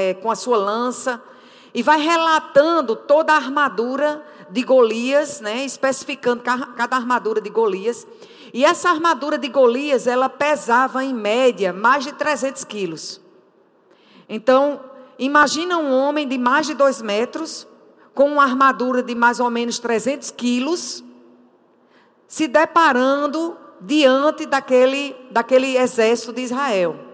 [0.00, 1.22] é, com a sua lança,
[1.72, 8.06] e vai relatando toda a armadura de Golias, né, especificando cada armadura de Golias.
[8.52, 13.20] E essa armadura de Golias, ela pesava em média mais de 300 quilos.
[14.28, 14.80] Então,
[15.18, 17.66] imagina um homem de mais de dois metros,
[18.14, 21.04] com uma armadura de mais ou menos 300 quilos,
[22.26, 27.09] se deparando diante daquele, daquele exército de Israel.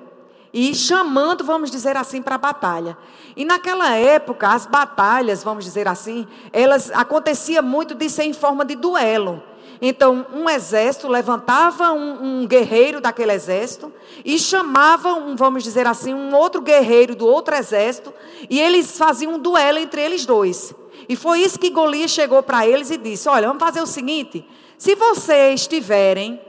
[0.53, 2.96] E chamando, vamos dizer assim, para a batalha.
[3.37, 8.64] E naquela época, as batalhas, vamos dizer assim, elas acontecia muito de ser em forma
[8.64, 9.43] de duelo.
[9.81, 13.93] Então, um exército levantava um, um, guerreiro daquele exército
[14.25, 18.13] e chamava, um, vamos dizer assim, um outro guerreiro do outro exército,
[18.49, 20.75] e eles faziam um duelo entre eles dois.
[21.09, 24.45] E foi isso que Golias chegou para eles e disse: Olha, vamos fazer o seguinte:
[24.79, 26.40] se vocês tiverem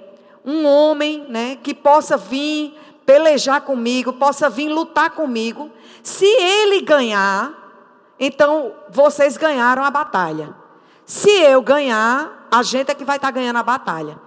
[0.45, 2.73] um homem né, que possa vir
[3.07, 5.71] pelejar comigo, possa vir lutar comigo,
[6.03, 7.53] se ele ganhar,
[8.19, 10.53] então vocês ganharam a batalha.
[11.05, 14.19] Se eu ganhar, a gente é que vai estar tá ganhando a batalha.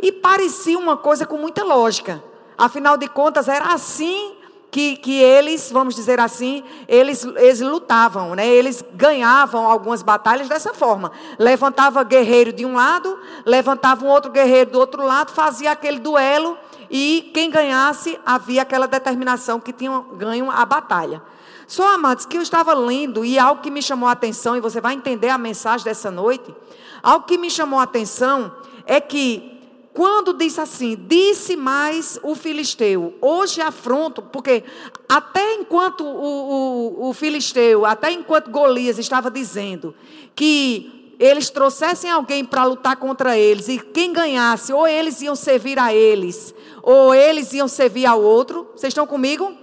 [0.00, 2.24] E parecia uma coisa com muita lógica.
[2.56, 4.34] Afinal de contas, era assim
[4.70, 8.48] que, que eles, vamos dizer assim, eles, eles lutavam, né?
[8.48, 11.12] eles ganhavam algumas batalhas dessa forma.
[11.38, 16.56] Levantava guerreiro de um lado, levantava um outro guerreiro do outro lado, fazia aquele duelo
[16.92, 21.22] e quem ganhasse havia aquela determinação que tinham ganho a batalha.
[21.66, 24.78] Só, amados, que eu estava lendo e algo que me chamou a atenção, e você
[24.78, 26.54] vai entender a mensagem dessa noite,
[27.02, 29.58] algo que me chamou a atenção é que
[29.94, 34.62] quando disse assim, disse mais o filisteu, hoje afronto, porque
[35.08, 39.94] até enquanto o, o, o filisteu, até enquanto Golias estava dizendo
[40.34, 45.78] que eles trouxessem alguém para lutar contra eles, e quem ganhasse, ou eles iam servir
[45.78, 49.54] a eles, ou eles iam servir ao outro, vocês estão comigo?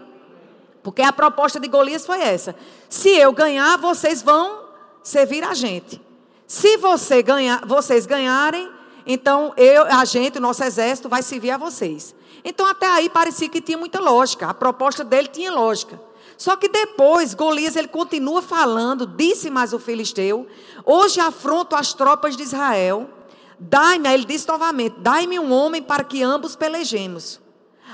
[0.82, 2.56] Porque a proposta de Golias foi essa:
[2.88, 4.64] se eu ganhar, vocês vão
[5.04, 6.02] servir a gente.
[6.48, 8.70] Se você ganhar, vocês ganharem,
[9.06, 12.14] então, eu, a gente, o nosso exército, vai servir a vocês.
[12.44, 14.48] Então, até aí parecia que tinha muita lógica.
[14.48, 16.00] A proposta dele tinha lógica.
[16.40, 20.48] Só que depois, Golias, ele continua falando, disse mais o filisteu:
[20.86, 23.10] Hoje afronto as tropas de Israel.
[23.60, 27.42] Dai-me, ele disse novamente: Dai-me um homem para que ambos pelejemos.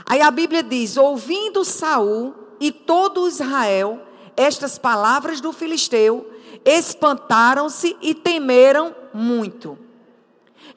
[0.06, 4.00] Aí a Bíblia diz: Ouvindo Saul e todo Israel
[4.38, 6.30] estas palavras do filisteu,
[6.64, 9.76] espantaram-se e temeram muito.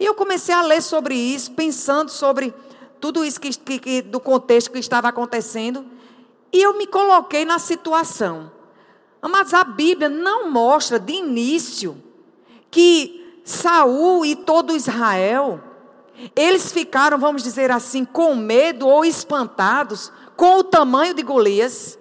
[0.00, 2.54] E eu comecei a ler sobre isso, pensando sobre
[2.98, 5.97] tudo isso que, que, que, do contexto que estava acontecendo.
[6.52, 8.50] E eu me coloquei na situação.
[9.20, 12.02] Mas a Bíblia não mostra de início
[12.70, 15.60] que Saul e todo Israel,
[16.36, 21.98] eles ficaram, vamos dizer assim, com medo ou espantados com o tamanho de Golias.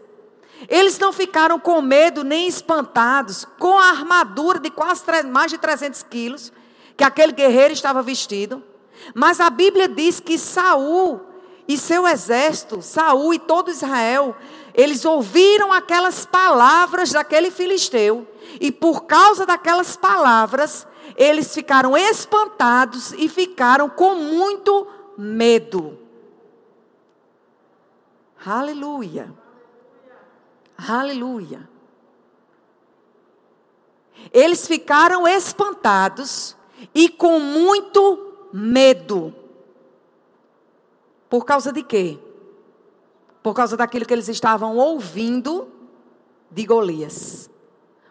[0.68, 6.04] Eles não ficaram com medo nem espantados com a armadura de quase mais de 300
[6.04, 6.52] quilos
[6.96, 8.64] que aquele guerreiro estava vestido.
[9.14, 11.22] Mas a Bíblia diz que Saul
[11.68, 14.36] e seu exército, Saul e todo Israel,
[14.74, 18.28] eles ouviram aquelas palavras daquele filisteu
[18.62, 25.98] e por causa daquelas palavras, eles ficaram espantados e ficaram com muito medo.
[28.46, 29.34] Aleluia.
[30.78, 31.68] Aleluia.
[34.32, 36.56] Eles ficaram espantados
[36.94, 39.34] e com muito medo.
[41.30, 42.20] Por causa de quê?
[43.44, 45.70] Por causa daquilo que eles estavam ouvindo
[46.50, 47.50] de Golias.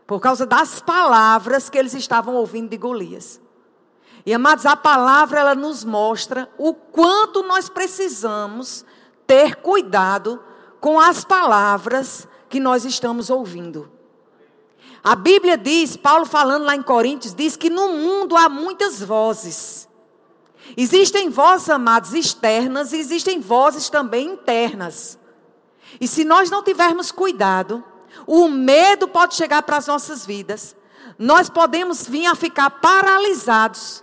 [0.07, 3.41] Por causa das palavras que eles estavam ouvindo de Golias.
[4.25, 8.85] E amados, a palavra ela nos mostra o quanto nós precisamos
[9.27, 10.43] ter cuidado
[10.81, 13.91] com as palavras que nós estamos ouvindo.
[15.03, 19.89] A Bíblia diz, Paulo falando lá em Coríntios, diz que no mundo há muitas vozes.
[20.77, 25.19] Existem vozes, amados, externas e existem vozes também internas.
[26.01, 27.85] E se nós não tivermos cuidado,
[28.27, 30.75] o medo pode chegar para as nossas vidas.
[31.19, 34.03] Nós podemos vir a ficar paralisados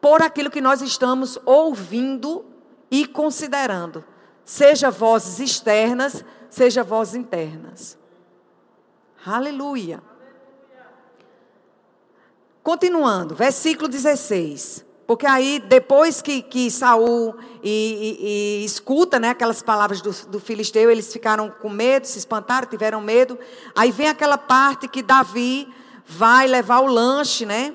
[0.00, 2.44] por aquilo que nós estamos ouvindo
[2.90, 4.04] e considerando.
[4.44, 7.98] Seja vozes externas, seja vozes internas.
[9.24, 10.02] Aleluia.
[12.62, 14.84] Continuando, versículo 16.
[15.06, 20.40] Porque aí, depois que, que Saul e, e, e escuta né, aquelas palavras do, do
[20.40, 23.38] filisteu, eles ficaram com medo, se espantaram, tiveram medo.
[23.74, 25.68] Aí vem aquela parte que Davi
[26.06, 27.74] vai levar o lanche, né?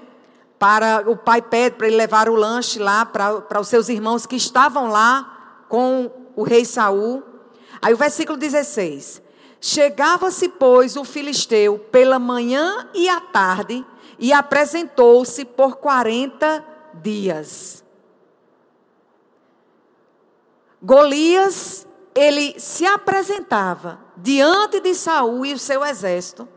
[0.57, 4.35] Para o pai pede para ele levar o lanche lá para, os seus irmãos que
[4.35, 7.21] estavam lá com o rei Saul.
[7.81, 9.21] Aí o versículo 16.
[9.59, 13.85] Chegava-se, pois, o filisteu pela manhã e à tarde
[14.17, 16.63] e apresentou-se por quarenta
[17.01, 17.83] dias.
[20.81, 26.47] Golias, ele se apresentava diante de Saul e o seu exército.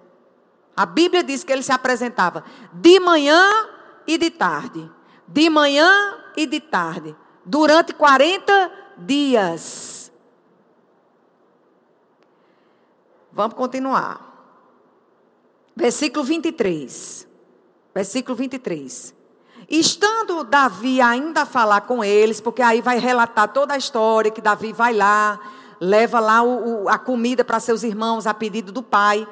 [0.76, 3.68] A Bíblia diz que ele se apresentava de manhã
[4.06, 4.90] e de tarde.
[5.26, 7.14] De manhã e de tarde.
[7.44, 10.12] Durante 40 dias.
[13.32, 14.30] Vamos continuar.
[15.74, 17.28] Versículo 23.
[17.94, 19.19] Versículo 23.
[19.70, 24.40] Estando Davi ainda a falar com eles, porque aí vai relatar toda a história que
[24.40, 25.38] Davi vai lá,
[25.80, 29.24] leva lá o, o, a comida para seus irmãos a pedido do pai.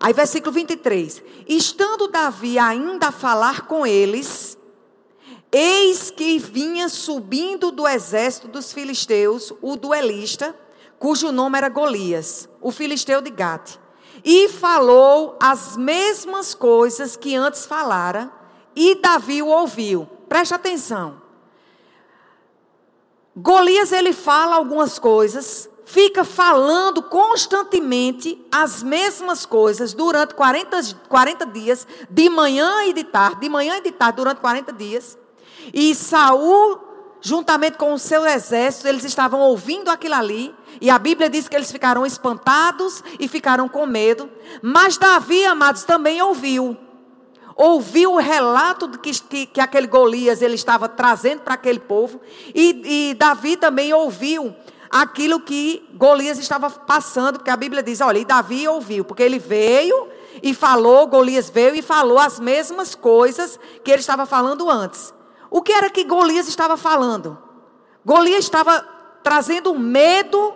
[0.00, 1.22] Aí, versículo 23.
[1.46, 4.58] Estando Davi ainda a falar com eles,
[5.52, 10.56] eis que vinha subindo do exército dos filisteus o duelista,
[10.98, 13.76] cujo nome era Golias, o filisteu de Gate.
[14.24, 18.43] E falou as mesmas coisas que antes falara
[18.74, 20.08] e Davi o ouviu.
[20.28, 21.22] Preste atenção.
[23.36, 31.86] Golias ele fala algumas coisas, fica falando constantemente as mesmas coisas durante 40, 40 dias,
[32.08, 35.18] de manhã e de tarde, de manhã e de tarde, durante 40 dias.
[35.72, 36.78] E Saul,
[37.20, 40.54] juntamente com o seu exército, eles estavam ouvindo aquilo ali.
[40.80, 44.30] E a Bíblia diz que eles ficaram espantados e ficaram com medo.
[44.62, 46.76] Mas Davi, amados, também ouviu
[47.56, 52.20] ouviu o relato que, que, que aquele Golias ele estava trazendo para aquele povo,
[52.54, 54.54] e, e Davi também ouviu
[54.90, 59.38] aquilo que Golias estava passando, porque a Bíblia diz: olha, e Davi ouviu, porque ele
[59.38, 60.08] veio
[60.42, 65.12] e falou, Golias veio e falou as mesmas coisas que ele estava falando antes.
[65.50, 67.38] O que era que Golias estava falando?
[68.04, 68.86] Golias estava
[69.22, 70.54] trazendo medo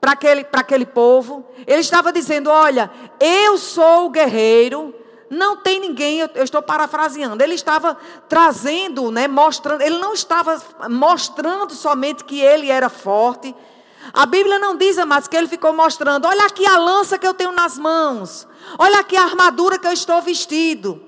[0.00, 1.44] para aquele, aquele povo.
[1.66, 4.94] Ele estava dizendo: Olha, eu sou o guerreiro,
[5.34, 7.42] não tem ninguém, eu, eu estou parafraseando.
[7.42, 7.96] Ele estava
[8.28, 13.54] trazendo, né, mostrando, ele não estava mostrando somente que ele era forte.
[14.12, 17.34] A Bíblia não diz, amados, que ele ficou mostrando: olha aqui a lança que eu
[17.34, 18.46] tenho nas mãos,
[18.78, 21.00] olha aqui a armadura que eu estou vestido.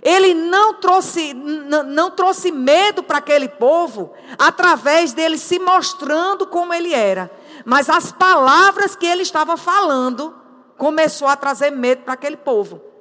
[0.00, 6.94] Ele não trouxe, não trouxe medo para aquele povo através dele se mostrando como ele
[6.94, 7.30] era.
[7.66, 10.34] Mas as palavras que ele estava falando
[10.78, 12.91] começou a trazer medo para aquele povo.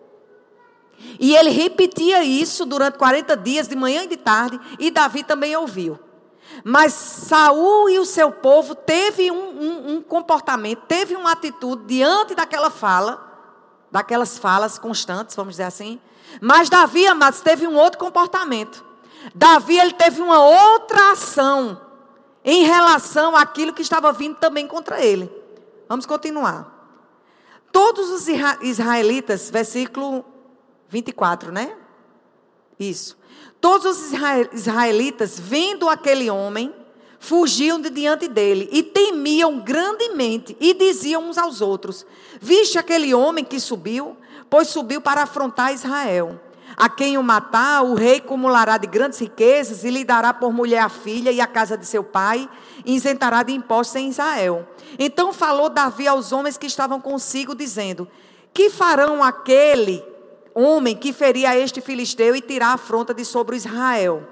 [1.19, 5.55] E ele repetia isso durante 40 dias, de manhã e de tarde, e Davi também
[5.55, 5.99] ouviu.
[6.63, 12.35] Mas Saul e o seu povo teve um, um, um, comportamento, teve uma atitude diante
[12.35, 13.29] daquela fala,
[13.91, 15.99] daquelas falas constantes, vamos dizer assim.
[16.39, 18.83] Mas Davi, amados, teve um outro comportamento.
[19.33, 21.79] Davi, ele teve uma outra ação
[22.43, 25.31] em relação àquilo que estava vindo também contra ele.
[25.87, 26.79] Vamos continuar.
[27.71, 28.27] Todos os
[28.61, 30.25] israelitas, versículo
[30.91, 31.73] 24, né?
[32.77, 33.17] Isso.
[33.61, 34.11] Todos os
[34.53, 36.75] israelitas, vendo aquele homem,
[37.17, 42.05] fugiam de diante dele e temiam grandemente e diziam uns aos outros:
[42.41, 44.17] Viste aquele homem que subiu?
[44.49, 46.39] Pois subiu para afrontar Israel.
[46.75, 50.79] A quem o matar, o rei acumulará de grandes riquezas e lhe dará por mulher
[50.79, 52.49] a filha e a casa de seu pai,
[52.85, 54.67] e isentará de impostos em Israel.
[54.97, 58.07] Então falou Davi aos homens que estavam consigo, dizendo:
[58.53, 60.10] Que farão aquele
[60.53, 64.27] homem que feria este filisteu e tirar a afronta de sobre Israel.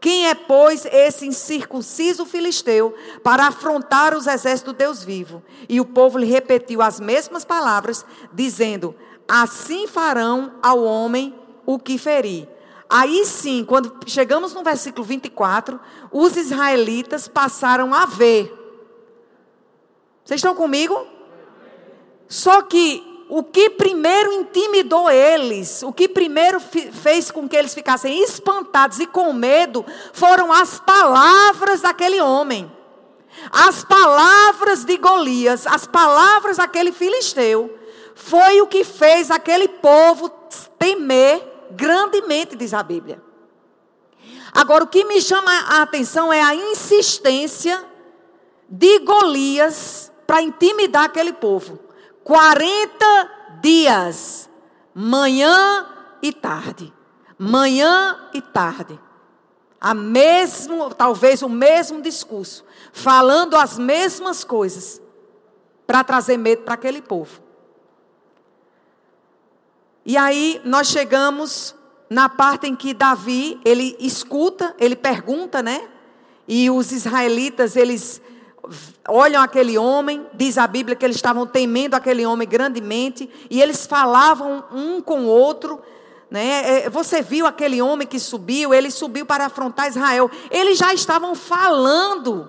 [0.00, 5.42] Quem é, pois, esse incircunciso filisteu para afrontar os exércitos do Deus vivo?
[5.68, 8.94] E o povo lhe repetiu as mesmas palavras, dizendo:
[9.28, 11.34] Assim farão ao homem
[11.66, 12.48] o que ferir.
[12.88, 15.78] Aí sim, quando chegamos no versículo 24,
[16.10, 18.52] os israelitas passaram a ver.
[20.24, 21.06] Vocês estão comigo?
[22.26, 28.24] Só que o que primeiro intimidou eles, o que primeiro fez com que eles ficassem
[28.24, 32.70] espantados e com medo, foram as palavras daquele homem.
[33.52, 37.78] As palavras de Golias, as palavras daquele filisteu,
[38.16, 40.28] foi o que fez aquele povo
[40.76, 43.22] temer grandemente, diz a Bíblia.
[44.52, 47.80] Agora, o que me chama a atenção é a insistência
[48.68, 51.89] de Golias para intimidar aquele povo.
[52.30, 54.48] 40 dias,
[54.94, 55.84] manhã
[56.22, 56.92] e tarde.
[57.36, 59.00] Manhã e tarde.
[59.80, 65.02] A mesmo, talvez o mesmo discurso, falando as mesmas coisas
[65.88, 67.40] para trazer medo para aquele povo.
[70.06, 71.74] E aí nós chegamos
[72.08, 75.88] na parte em que Davi, ele escuta, ele pergunta, né?
[76.46, 78.22] E os israelitas, eles
[79.08, 83.86] olham aquele homem, diz a Bíblia que eles estavam temendo aquele homem grandemente, e eles
[83.86, 85.80] falavam um com o outro.
[86.30, 86.84] Né?
[86.84, 90.30] É, você viu aquele homem que subiu, ele subiu para afrontar Israel.
[90.50, 92.48] Eles já estavam falando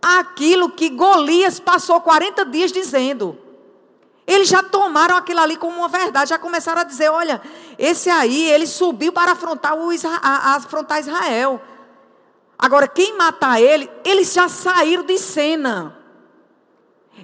[0.00, 3.38] aquilo que Golias passou 40 dias dizendo.
[4.26, 7.42] Eles já tomaram aquilo ali como uma verdade, já começaram a dizer: olha,
[7.78, 11.60] esse aí, ele subiu para afrontar, o Isra afrontar Israel.
[12.64, 15.98] Agora, quem matar ele, eles já saíram de cena.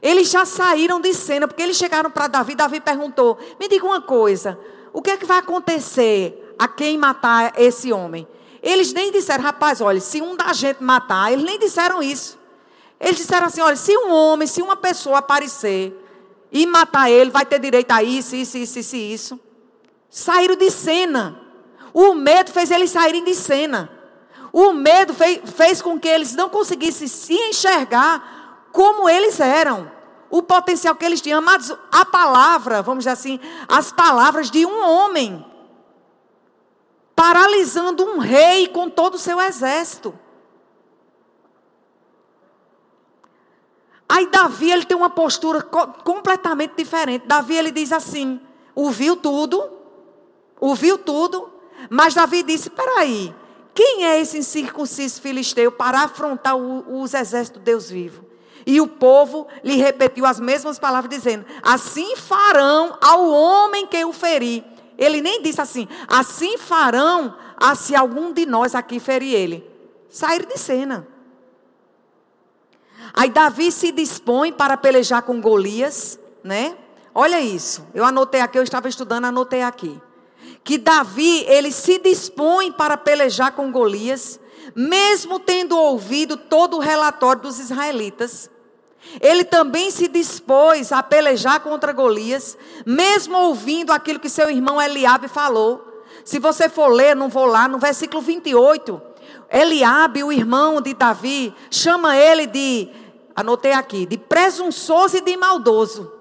[0.02, 2.54] Eles já saíram de cena, porque eles chegaram para Davi.
[2.54, 4.60] Davi perguntou: Me diga uma coisa,
[4.92, 8.28] o que é que vai acontecer a quem matar esse homem?
[8.62, 12.38] Eles nem disseram, rapaz, olha, se um da gente matar, eles nem disseram isso.
[13.00, 15.98] Eles disseram assim: olha, se um homem, se uma pessoa aparecer
[16.52, 19.40] e matar ele, vai ter direito a isso, isso, isso, isso, isso.
[20.10, 21.40] Saíram de cena.
[21.94, 23.99] O medo fez eles saírem de cena.
[24.52, 29.90] O medo fez, fez com que eles não conseguissem se enxergar como eles eram.
[30.28, 31.38] O potencial que eles tinham.
[31.38, 35.44] Amados, a palavra, vamos dizer assim, as palavras de um homem.
[37.14, 40.16] Paralisando um rei com todo o seu exército.
[44.08, 47.26] Aí Davi, ele tem uma postura completamente diferente.
[47.26, 48.40] Davi, ele diz assim,
[48.74, 49.70] ouviu tudo,
[50.58, 51.48] ouviu tudo,
[51.88, 53.32] mas Davi disse, peraí,
[53.80, 58.22] quem é esse incircunciso filisteu para afrontar o, os exércitos de Deus vivo?
[58.66, 64.12] E o povo lhe repetiu as mesmas palavras, dizendo: Assim farão ao homem que o
[64.12, 64.62] feri.
[64.98, 69.70] Ele nem disse assim: Assim farão a se algum de nós aqui ferir ele.
[70.10, 71.08] Sair de cena.
[73.14, 76.76] Aí Davi se dispõe para pelejar com Golias, né?
[77.14, 77.82] Olha isso.
[77.94, 79.98] Eu anotei aqui, eu estava estudando, anotei aqui
[80.62, 84.38] que Davi, ele se dispõe para pelejar com Golias,
[84.74, 88.50] mesmo tendo ouvido todo o relatório dos israelitas.
[89.20, 95.26] Ele também se dispôs a pelejar contra Golias, mesmo ouvindo aquilo que seu irmão Eliabe
[95.26, 96.04] falou.
[96.24, 99.00] Se você for ler, não vou lá, no versículo 28,
[99.50, 102.88] Eliabe, o irmão de Davi, chama ele de,
[103.34, 106.19] anotei aqui, de presunçoso e de maldoso.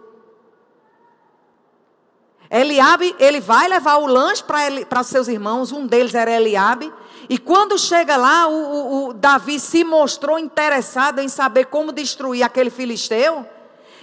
[2.52, 6.92] Eliabe, ele vai levar o lanche para seus irmãos, um deles era Eliabe.
[7.30, 12.42] E quando chega lá, o, o, o, Davi se mostrou interessado em saber como destruir
[12.42, 13.46] aquele filisteu.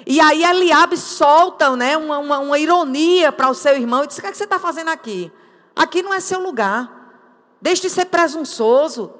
[0.06, 4.18] E aí Eliabe solta né, uma, uma, uma ironia para o seu irmão e diz:
[4.18, 5.32] O que, é que você está fazendo aqui?
[5.74, 6.88] Aqui não é seu lugar.
[7.60, 9.12] Deixe de ser presunçoso.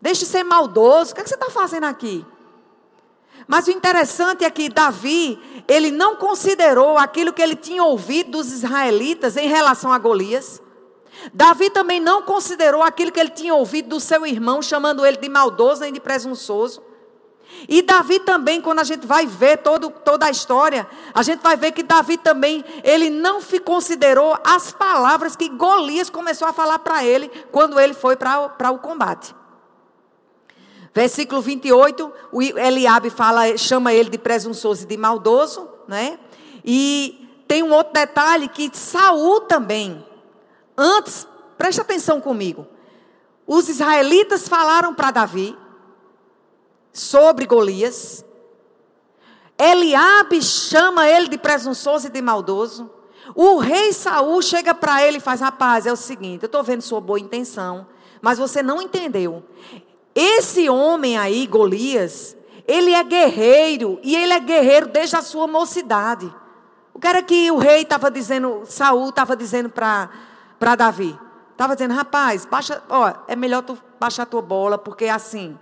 [0.00, 1.10] Deixe de ser maldoso.
[1.10, 2.24] O que, é que você está fazendo aqui?
[3.46, 8.52] Mas o interessante é que Davi, ele não considerou aquilo que ele tinha ouvido dos
[8.52, 10.62] israelitas em relação a Golias.
[11.32, 15.28] Davi também não considerou aquilo que ele tinha ouvido do seu irmão, chamando ele de
[15.28, 16.82] maldoso nem de presunçoso.
[17.68, 21.56] E Davi também, quando a gente vai ver todo, toda a história, a gente vai
[21.56, 27.04] ver que Davi também, ele não considerou as palavras que Golias começou a falar para
[27.04, 29.34] ele quando ele foi para o combate.
[30.94, 36.18] Versículo 28, o Eliabe fala, chama ele de presunçoso e de maldoso, né?
[36.64, 40.04] E tem um outro detalhe que Saul também.
[40.76, 42.66] Antes, preste atenção comigo.
[43.46, 45.56] Os israelitas falaram para Davi
[46.92, 48.24] sobre Golias.
[49.58, 52.90] Eliabe chama ele de presunçoso e de maldoso.
[53.34, 56.82] O rei Saul chega para ele e faz: Rapaz, é o seguinte, eu estou vendo
[56.82, 57.86] sua boa intenção,
[58.20, 59.42] mas você não entendeu.
[60.14, 66.32] Esse homem aí, Golias, ele é guerreiro e ele é guerreiro desde a sua mocidade.
[66.94, 71.18] O era que o rei estava dizendo, Saul estava dizendo para Davi?
[71.50, 75.58] Estava dizendo, rapaz, baixa, ó, é melhor tu baixar a tua bola, porque assim,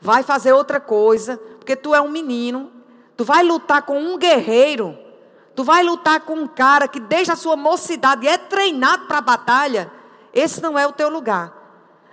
[0.00, 2.70] vai fazer outra coisa, porque tu é um menino,
[3.16, 4.98] tu vai lutar com um guerreiro,
[5.54, 9.22] tu vai lutar com um cara que desde a sua mocidade é treinado para a
[9.22, 9.90] batalha,
[10.32, 11.52] esse não é o teu lugar.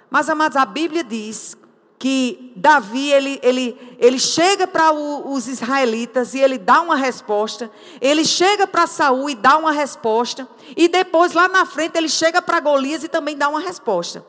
[0.09, 1.55] Mas, amados, a Bíblia diz
[2.01, 7.69] que Davi ele, ele, ele chega para os israelitas e ele dá uma resposta,
[8.01, 12.41] ele chega para Saul e dá uma resposta, e depois lá na frente ele chega
[12.41, 14.25] para Golias e também dá uma resposta.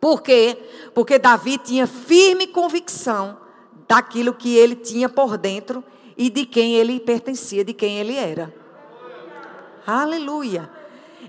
[0.00, 0.56] Por quê?
[0.94, 3.36] Porque Davi tinha firme convicção
[3.88, 5.82] daquilo que ele tinha por dentro
[6.16, 8.54] e de quem ele pertencia, de quem ele era.
[9.84, 10.70] Aleluia.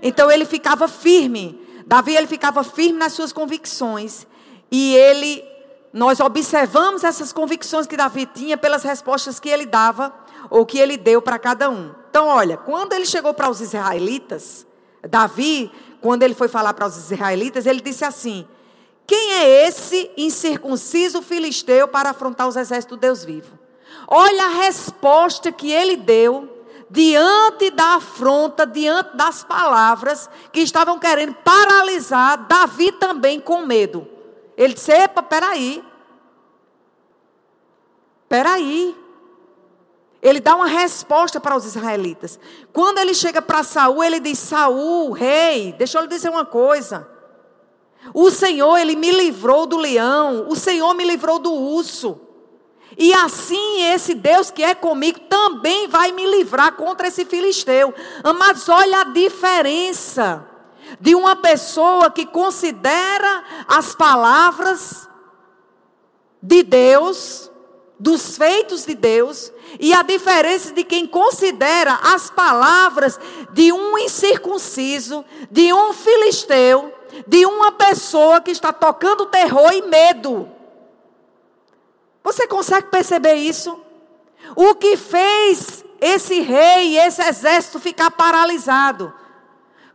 [0.00, 1.60] Então ele ficava firme.
[1.84, 4.29] Davi ele ficava firme nas suas convicções
[4.70, 5.44] e ele,
[5.92, 10.14] nós observamos essas convicções que Davi tinha pelas respostas que ele dava
[10.48, 11.92] ou que ele deu para cada um.
[12.08, 14.66] Então, olha, quando ele chegou para os israelitas,
[15.08, 18.46] Davi, quando ele foi falar para os israelitas, ele disse assim:
[19.06, 23.58] Quem é esse incircunciso filisteu para afrontar os exércitos do Deus vivo?
[24.06, 26.48] Olha a resposta que ele deu
[26.90, 34.19] diante da afronta, diante das palavras que estavam querendo paralisar Davi também com medo.
[34.60, 35.82] Ele disse: Epa, peraí.
[38.28, 38.94] Peraí.
[40.20, 42.38] Ele dá uma resposta para os israelitas.
[42.70, 47.08] Quando ele chega para Saul, ele diz: Saul, rei, deixa eu lhe dizer uma coisa.
[48.12, 52.20] O Senhor, ele me livrou do leão, o Senhor me livrou do urso.
[52.98, 57.94] E assim esse Deus que é comigo também vai me livrar contra esse filisteu.
[58.38, 60.49] Mas olha a diferença
[60.98, 65.08] de uma pessoa que considera as palavras
[66.42, 67.50] de Deus,
[67.98, 73.20] dos feitos de Deus, e a diferença de quem considera as palavras
[73.52, 76.94] de um incircunciso, de um filisteu,
[77.26, 80.48] de uma pessoa que está tocando terror e medo.
[82.22, 83.78] Você consegue perceber isso?
[84.56, 89.12] O que fez esse rei, esse exército ficar paralisado?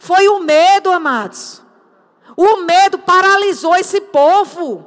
[0.06, 1.64] Foi o medo, amados.
[2.38, 4.86] O medo paralisou esse povo.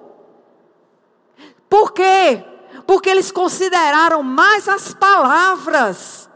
[1.69, 2.45] Por quê?
[2.87, 6.31] Porque eles consideraram mais as palavras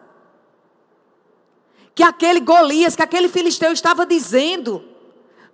[1.95, 4.85] que aquele Golias, que aquele filisteu estava dizendo,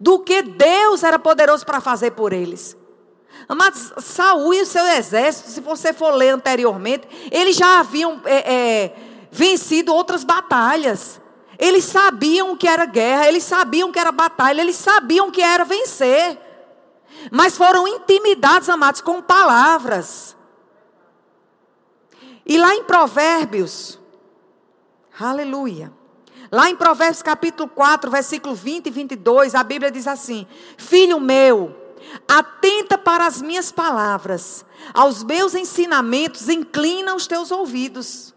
[0.00, 2.75] do que Deus era poderoso para fazer por eles.
[3.47, 8.54] Amados, Saul e o seu exército, se você for ler anteriormente, eles já haviam é,
[8.54, 8.97] é,
[9.30, 11.20] vencido outras batalhas.
[11.58, 15.32] Eles sabiam o que era guerra, eles sabiam o que era batalha, eles sabiam o
[15.32, 16.38] que era vencer.
[17.30, 20.36] Mas foram intimidados, amados, com palavras.
[22.46, 23.98] E lá em Provérbios,
[25.18, 25.92] aleluia.
[26.50, 30.46] Lá em Provérbios capítulo 4, versículo 20 e 22, a Bíblia diz assim:
[30.78, 31.88] Filho meu,
[32.26, 38.34] Atenta para as minhas palavras, aos meus ensinamentos, inclina os teus ouvidos.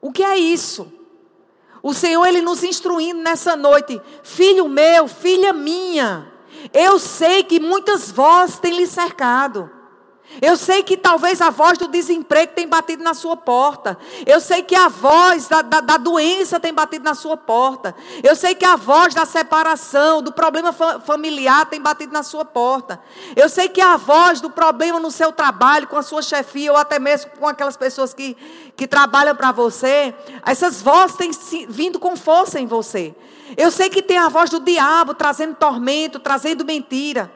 [0.00, 0.92] O que é isso?
[1.86, 6.26] O Senhor, Ele nos instruindo nessa noite, filho meu, filha minha,
[6.74, 9.70] eu sei que muitas vozes têm lhe cercado.
[10.40, 13.96] Eu sei que talvez a voz do desemprego tem batido na sua porta.
[14.26, 17.94] Eu sei que a voz da, da, da, doença tem batido na sua porta.
[18.22, 22.44] Eu sei que a voz da separação, do problema fa familiar tem batido na sua
[22.44, 23.00] porta.
[23.34, 26.78] Eu sei que a voz do problema no seu trabalho, com a sua chefia, ou
[26.78, 28.36] até mesmo com aquelas pessoas que,
[28.76, 31.30] que trabalham para você, essas vozes têm
[31.68, 33.14] vindo com força em você.
[33.56, 37.30] Eu sei que tem a voz do diabo trazendo tormento, trazendo mentira.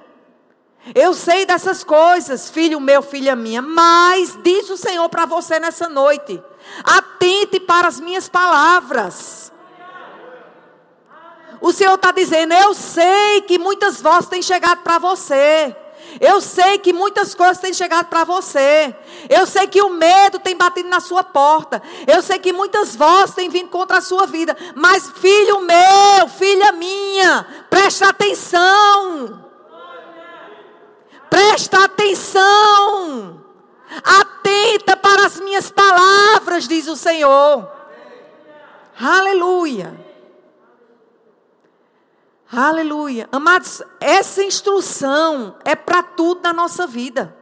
[0.95, 5.89] Eu sei dessas coisas, filho meu, filha minha, mas diz o Senhor para você nessa
[5.89, 6.43] noite:
[6.83, 9.53] atente para as minhas palavras.
[11.61, 15.77] O Senhor está dizendo: eu sei que muitas vozes têm chegado para você.
[16.19, 18.95] Eu sei que muitas coisas têm chegado para você.
[19.29, 21.81] Eu sei que o medo tem batido na sua porta.
[22.07, 24.57] Eu sei que muitas vozes têm vindo contra a sua vida.
[24.75, 29.50] Mas, filho meu, filha minha, preste atenção.
[31.31, 33.41] Presta atenção.
[34.05, 37.71] Atenta para as minhas palavras, diz o Senhor.
[39.01, 39.99] Aleluia.
[42.53, 43.29] Aleluia.
[43.31, 47.37] Amados, essa instrução é para tudo na nossa vida.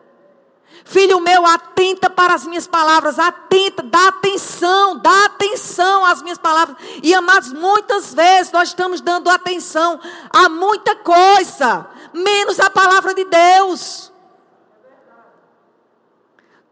[0.85, 6.77] Filho meu, atenta para as minhas palavras, atenta, dá atenção, dá atenção às minhas palavras.
[7.03, 9.99] E amados, muitas vezes nós estamos dando atenção
[10.31, 11.87] a muita coisa,
[12.19, 14.13] menos a palavra de Deus.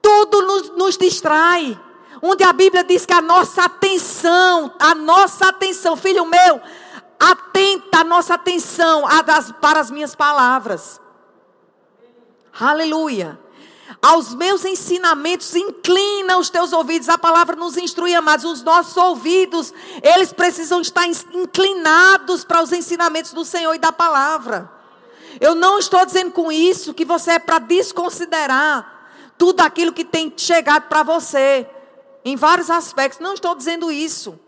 [0.02, 1.80] Tudo nos, nos distrai.
[2.22, 6.60] Onde a Bíblia diz que a nossa atenção, a nossa atenção, filho meu,
[7.18, 9.02] atenta a nossa atenção
[9.60, 11.00] para as minhas palavras.
[12.58, 13.38] Aleluia.
[14.02, 17.08] Aos meus ensinamentos, inclina os teus ouvidos.
[17.08, 18.44] A palavra nos instrui, amados.
[18.44, 24.75] Os nossos ouvidos, eles precisam estar inclinados para os ensinamentos do Senhor e da palavra.
[25.40, 30.32] Eu não estou dizendo com isso que você é para desconsiderar tudo aquilo que tem
[30.36, 31.66] chegado para você,
[32.24, 33.20] em vários aspectos.
[33.20, 34.38] Não estou dizendo isso.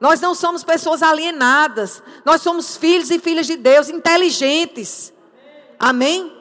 [0.00, 2.02] Nós não somos pessoas alienadas.
[2.24, 5.12] Nós somos filhos e filhas de Deus, inteligentes.
[5.78, 6.32] Amém?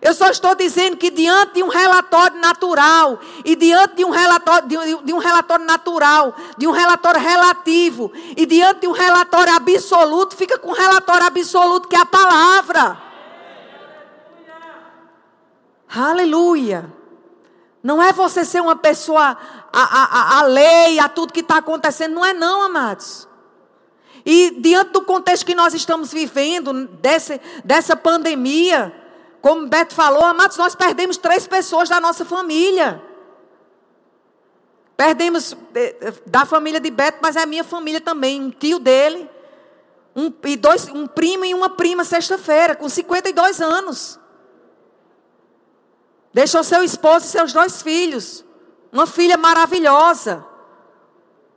[0.00, 4.68] Eu só estou dizendo que diante de um relatório natural e diante de um relatório,
[4.68, 10.36] de, de um relatório natural, de um relatório relativo e diante de um relatório absoluto,
[10.36, 13.07] fica com um relatório absoluto que é a palavra.
[15.88, 16.92] Aleluia.
[17.82, 19.36] Não é você ser uma pessoa
[19.72, 22.14] alheia a, a, a tudo que está acontecendo.
[22.14, 23.28] Não é não, amados.
[24.24, 28.94] E diante do contexto que nós estamos vivendo, desse, dessa pandemia,
[29.40, 33.02] Como Beto falou, amados, nós perdemos três pessoas da nossa família.
[34.96, 38.42] Perdemos eh, da família de Beto, mas é a minha família também.
[38.42, 39.30] Um tio dele,
[40.14, 44.18] um, e dois, um primo e uma prima sexta-feira, com 52 anos.
[46.38, 48.44] Deixou seu esposo e seus dois filhos.
[48.92, 50.46] Uma filha maravilhosa.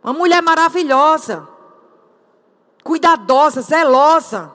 [0.04, 1.48] Uma mulher maravilhosa.
[2.84, 4.52] Cuidadosa, zelosa.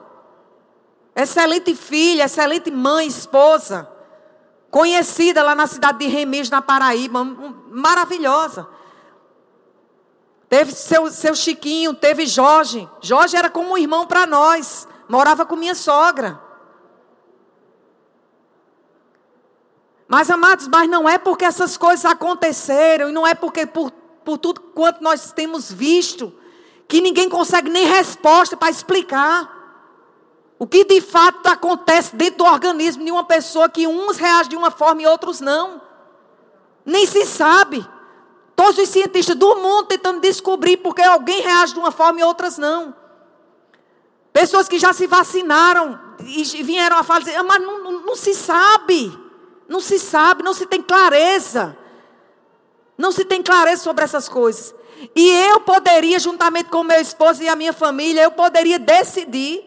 [1.15, 3.89] Excelente filha, excelente mãe, esposa.
[4.69, 7.23] Conhecida lá na cidade de Remis, na Paraíba.
[7.23, 8.67] Maravilhosa.
[10.49, 12.85] Teve seu, seu Chiquinho, teve Jorge.
[12.99, 14.89] Jorge era como um irmão para nós.
[15.07, 16.46] Morava com minha sogra.
[20.07, 23.91] Mas, amados, mas não é porque essas coisas aconteceram, e não é porque por,
[24.23, 26.33] por tudo quanto nós temos visto,
[26.87, 29.55] que ninguém consegue nem resposta para explicar.
[30.57, 34.55] O que de fato acontece dentro do organismo de uma pessoa que uns reagem de
[34.55, 35.81] uma forma e outros não.
[36.85, 37.85] Nem se sabe.
[38.55, 42.57] Todos os cientistas do mundo tentando descobrir porque alguém reage de uma forma e outras
[42.57, 42.95] não.
[44.33, 49.26] Pessoas que já se vacinaram e vieram a falar, mas não, não, não se sabe.
[49.67, 51.77] Não se sabe, não se tem clareza.
[52.97, 54.73] Não se tem clareza sobre essas coisas.
[55.15, 59.63] E eu poderia, juntamente com meu esposo e a minha família, eu poderia decidir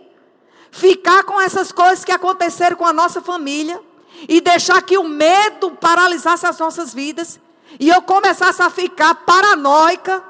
[0.71, 3.81] ficar com essas coisas que aconteceram com a nossa família
[4.29, 7.41] e deixar que o medo paralisasse as nossas vidas
[7.79, 10.23] e eu começasse a ficar paranoica,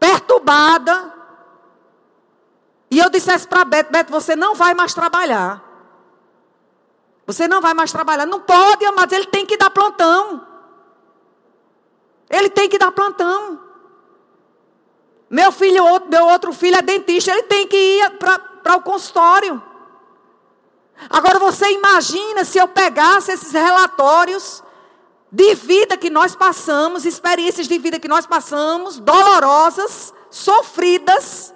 [0.00, 1.14] perturbada,
[2.90, 5.62] e eu dissesse para Beto, Beto, você não vai mais trabalhar.
[7.26, 8.26] Você não vai mais trabalhar.
[8.26, 10.46] Não pode, amados, ele tem que dar plantão.
[12.30, 13.60] Ele tem que dar plantão.
[15.28, 19.60] Meu filho, meu outro filho é dentista, ele tem que ir para o consultório.
[21.10, 24.62] Agora você imagina se eu pegasse esses relatórios
[25.30, 31.52] de vida que nós passamos, experiências de vida que nós passamos, dolorosas, sofridas,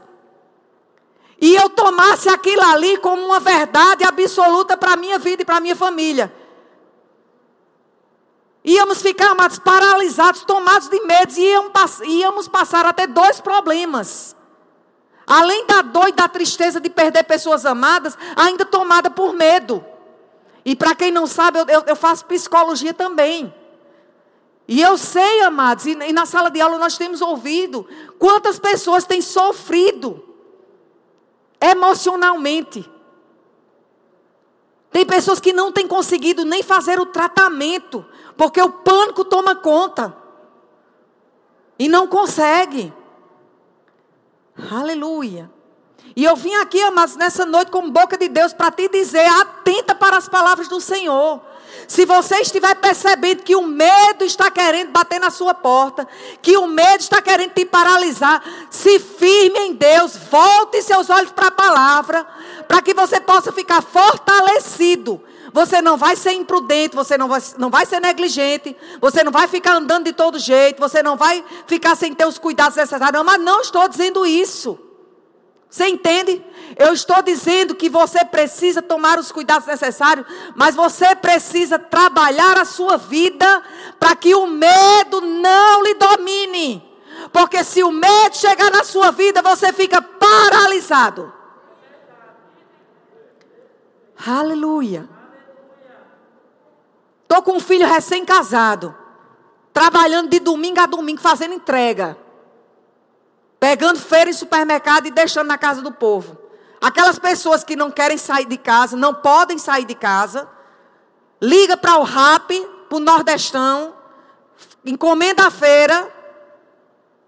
[1.40, 5.56] e eu tomasse aquilo ali como uma verdade absoluta para a minha vida e para
[5.56, 6.32] a minha família.
[8.62, 14.36] Íamos ficar, amados, paralisados, tomados de medo, e íamos, íamos passar até dois problemas.
[15.26, 19.82] Além da dor e da tristeza de perder pessoas amadas, ainda tomada por medo.
[20.62, 23.54] E para quem não sabe, eu, eu, eu faço psicologia também.
[24.68, 29.04] E eu sei, amados, e, e na sala de aula nós temos ouvido quantas pessoas
[29.04, 30.29] têm sofrido
[31.60, 32.90] emocionalmente.
[34.90, 38.04] Tem pessoas que não têm conseguido nem fazer o tratamento,
[38.36, 40.16] porque o pânico toma conta.
[41.78, 42.92] E não consegue.
[44.70, 45.50] Aleluia.
[46.16, 49.94] E eu vim aqui, amados, nessa noite com boca de Deus para te dizer: atenta
[49.94, 51.40] para as palavras do Senhor.
[51.90, 56.06] Se você estiver percebendo que o medo está querendo bater na sua porta,
[56.40, 61.48] que o medo está querendo te paralisar, se firme em Deus, volte seus olhos para
[61.48, 62.24] a palavra,
[62.68, 65.20] para que você possa ficar fortalecido.
[65.52, 69.48] Você não vai ser imprudente, você não vai, não vai ser negligente, você não vai
[69.48, 73.24] ficar andando de todo jeito, você não vai ficar sem ter os cuidados necessários.
[73.24, 74.78] Mas não estou dizendo isso.
[75.68, 76.40] Você entende?
[76.76, 82.64] Eu estou dizendo que você precisa tomar os cuidados necessários, mas você precisa trabalhar a
[82.64, 83.62] sua vida
[83.98, 86.90] para que o medo não lhe domine.
[87.32, 91.32] Porque se o medo chegar na sua vida, você fica paralisado.
[94.26, 95.08] Aleluia.
[97.22, 98.94] Estou com um filho recém-casado,
[99.72, 102.16] trabalhando de domingo a domingo, fazendo entrega.
[103.58, 106.49] Pegando feira em supermercado e deixando na casa do povo.
[106.80, 110.48] Aquelas pessoas que não querem sair de casa, não podem sair de casa,
[111.40, 112.50] liga para o RAP,
[112.88, 113.94] para o Nordestão,
[114.84, 116.10] encomenda a feira,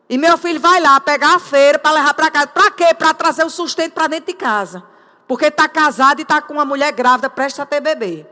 [0.08, 2.46] e meu filho vai lá pegar a feira para levar para casa.
[2.48, 2.92] Para quê?
[2.92, 4.82] Para trazer o sustento para dentro de casa.
[5.26, 8.26] Porque está casado e está com uma mulher grávida, presta a ter bebê.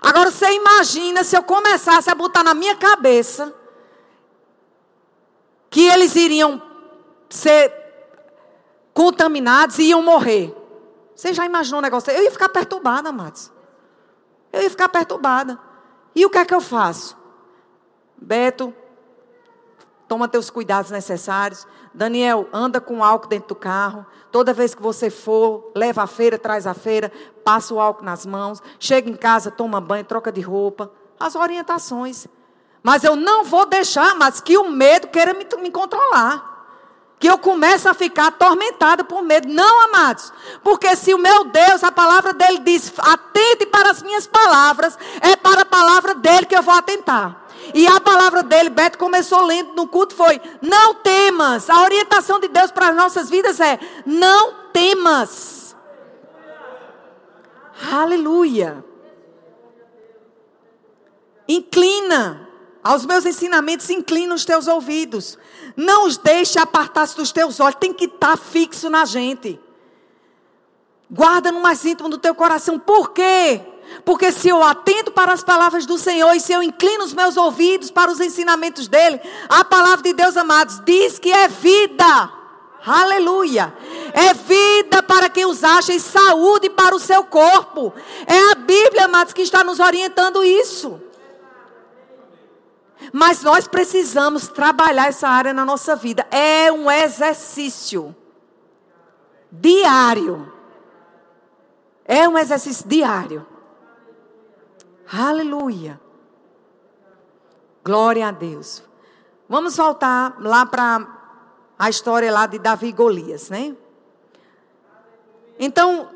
[0.00, 3.54] Agora você imagina se eu começasse a botar na minha cabeça
[5.70, 6.60] que eles iriam
[7.30, 7.81] ser
[8.94, 10.54] contaminados e iam morrer.
[11.14, 12.10] Você já imaginou um negócio?
[12.10, 13.50] Eu ia ficar perturbada, amados.
[14.52, 15.58] Eu ia ficar perturbada.
[16.14, 17.16] E o que é que eu faço?
[18.16, 18.74] Beto,
[20.06, 21.66] toma teus cuidados necessários.
[21.94, 24.06] Daniel, anda com álcool dentro do carro.
[24.30, 27.10] Toda vez que você for, leva a feira, traz a feira,
[27.44, 28.62] passa o álcool nas mãos.
[28.78, 30.90] Chega em casa, toma banho, troca de roupa.
[31.18, 32.26] As orientações.
[32.82, 36.51] Mas eu não vou deixar, mas que o medo queira me, me controlar.
[37.22, 39.46] Que eu começo a ficar atormentada por medo.
[39.46, 40.32] Não, amados.
[40.60, 45.36] Porque se o meu Deus, a palavra dele diz, atente para as minhas palavras, é
[45.36, 47.44] para a palavra dele que eu vou atentar.
[47.72, 51.70] E a palavra dele, Beto começou lendo no culto, foi: não temas.
[51.70, 55.76] A orientação de Deus para as nossas vidas é: não temas.
[57.92, 58.84] Aleluia.
[61.46, 62.48] Inclina
[62.82, 65.38] aos meus ensinamentos, inclina os teus ouvidos.
[65.76, 67.76] Não os deixe apartar-se dos teus olhos.
[67.80, 69.58] Tem que estar fixo na gente.
[71.10, 72.78] Guarda no mais íntimo do teu coração.
[72.78, 73.60] Por quê?
[74.04, 77.36] Porque se eu atento para as palavras do Senhor e se eu inclino os meus
[77.36, 82.32] ouvidos para os ensinamentos dele, a palavra de Deus, amados, diz que é vida.
[82.84, 83.72] Aleluia.
[84.12, 87.92] É vida para quem os acha e saúde para o seu corpo.
[88.26, 91.00] É a Bíblia, amados, que está nos orientando isso.
[93.12, 96.26] Mas nós precisamos trabalhar essa área na nossa vida.
[96.30, 98.14] É um exercício
[99.50, 100.52] diário.
[102.04, 103.46] É um exercício diário.
[105.10, 106.00] Aleluia.
[107.84, 108.82] Glória a Deus.
[109.48, 111.06] Vamos voltar lá para
[111.78, 113.76] a história lá de Davi e Golias, né?
[115.58, 116.08] Então,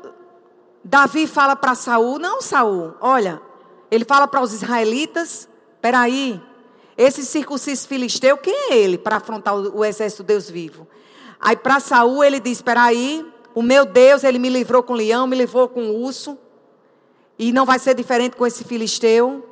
[0.83, 3.41] Davi fala para Saul, não Saul, olha,
[3.91, 5.47] ele fala para os israelitas,
[5.81, 6.41] peraí,
[6.97, 10.87] esse circunciso filisteu, quem é ele para afrontar o, exército de Deus vivo?
[11.39, 15.35] Aí para Saul ele diz, peraí, o meu Deus, ele me livrou com leão, me
[15.35, 16.37] livrou com urso,
[17.37, 19.45] e não vai ser diferente com esse filisteu.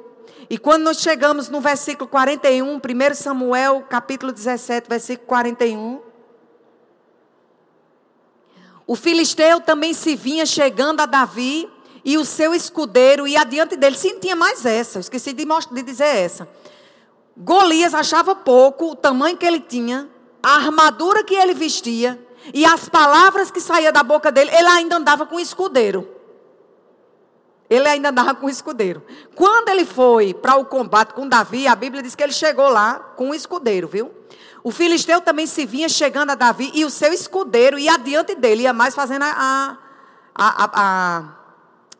[0.49, 2.79] E quando nós chegamos no versículo 41, 1
[3.13, 6.01] Samuel, capítulo 17, versículo 41.
[8.87, 11.69] O filisteu também se vinha chegando a Davi
[12.03, 13.95] e o seu escudeiro e adiante dele.
[13.95, 16.47] Sim, tinha mais essa, esqueci de, de dizer essa.
[17.37, 20.09] Golias achava pouco o tamanho que ele tinha,
[20.41, 22.19] a armadura que ele vestia
[22.53, 24.51] e as palavras que saíam da boca dele.
[24.53, 26.07] Ele ainda andava com escudeiro.
[27.69, 29.03] Ele ainda andava com escudeiro.
[29.35, 32.99] Quando ele foi para o combate com Davi, a Bíblia diz que ele chegou lá
[33.15, 34.11] com o escudeiro, viu?
[34.63, 38.63] O filisteu também se vinha chegando a Davi e o seu escudeiro ia adiante dele,
[38.63, 39.77] ia mais fazendo a,
[40.33, 41.23] a, a, a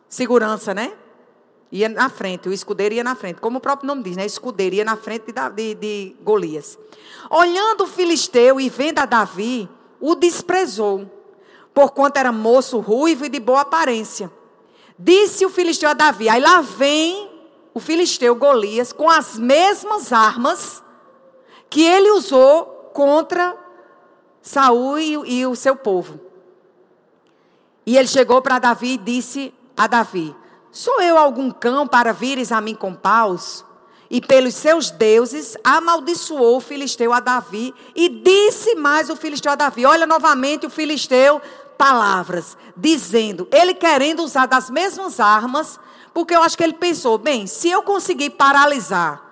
[0.08, 0.92] segurança, né?
[1.76, 4.24] Ia na frente, o escudeiro ia na frente, como o próprio nome diz, né?
[4.24, 6.78] Escudeiro ia na frente de, de, de Golias.
[7.30, 9.68] Olhando o filisteu e vendo a Davi,
[10.00, 11.10] o desprezou,
[11.74, 14.32] porquanto era moço ruivo e de boa aparência.
[14.98, 16.30] Disse o filisteu a Davi.
[16.30, 17.30] Aí lá vem
[17.74, 20.82] o filisteu Golias com as mesmas armas
[21.68, 23.54] que ele usou contra
[24.40, 26.18] Saul e, e o seu povo.
[27.84, 30.34] E ele chegou para Davi e disse a Davi:
[30.76, 33.64] Sou eu algum cão para vires a mim com paus?
[34.10, 37.74] E pelos seus deuses amaldiçoou o filisteu a Davi.
[37.94, 41.40] E disse mais o filisteu a Davi: Olha novamente o filisteu
[41.78, 45.80] palavras, dizendo, ele querendo usar das mesmas armas,
[46.12, 49.22] porque eu acho que ele pensou, bem, se eu conseguir paralisar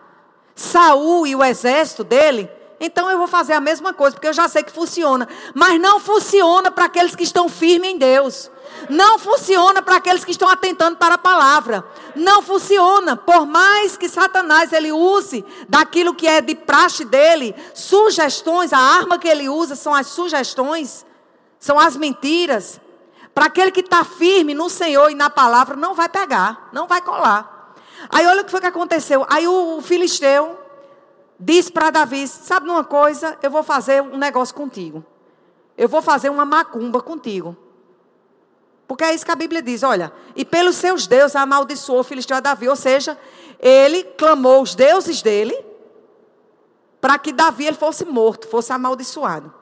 [0.55, 2.49] Saul e o exército dele,
[2.81, 5.29] então eu vou fazer a mesma coisa, porque eu já sei que funciona.
[5.55, 8.51] Mas não funciona para aqueles que estão firmes em Deus.
[8.89, 11.85] Não funciona para aqueles que estão atentando para a palavra.
[12.15, 13.17] Não funciona.
[13.17, 19.19] Por mais que Satanás ele use daquilo que é de praxe dele, sugestões, a arma
[19.19, 21.05] que ele usa são as sugestões
[21.65, 22.79] são as mentiras.
[23.35, 27.01] Para aquele que está firme no Senhor e na palavra, não vai pegar, não vai
[27.01, 27.75] colar.
[28.11, 29.25] Aí olha o que foi que aconteceu.
[29.31, 30.59] Aí o, filisteu
[31.41, 33.39] disse para Davi: Sabe uma coisa?
[33.43, 35.03] Eu vou fazer um negócio contigo.
[35.77, 37.57] Eu vou fazer uma macumba contigo.
[38.87, 42.37] Porque é isso que a Bíblia diz: olha, e pelos seus deuses amaldiçoou o filisteu
[42.37, 42.69] a Davi.
[42.69, 43.19] Ou seja,
[43.59, 45.57] ele clamou os deuses dele
[47.01, 49.53] para que Davi ele fosse morto, fosse amaldiçoado.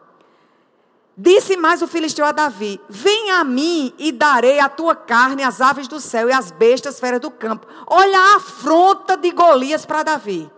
[1.17, 5.61] Disse mais o filisteu a Davi: Vem a mim e darei a tua carne às
[5.61, 7.67] aves do céu e às bestas feras do campo.
[7.87, 10.51] Olha a afronta de Golias para Davi.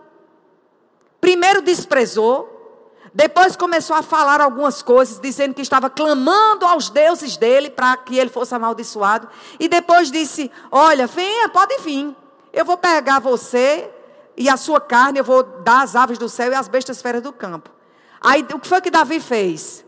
[1.19, 2.54] Primeiro desprezou,
[3.15, 8.17] depois começou a falar algumas coisas, dizendo que estava clamando aos deuses dele para que
[8.17, 9.29] ele fosse amaldiçoado.
[9.57, 12.13] E depois disse: Olha, venha, pode vir.
[12.51, 13.89] Eu vou pegar você
[14.35, 17.21] e a sua carne, eu vou dar às aves do céu e às bestas feras
[17.21, 17.69] do campo.
[18.19, 19.85] Aí o que foi que Davi fez?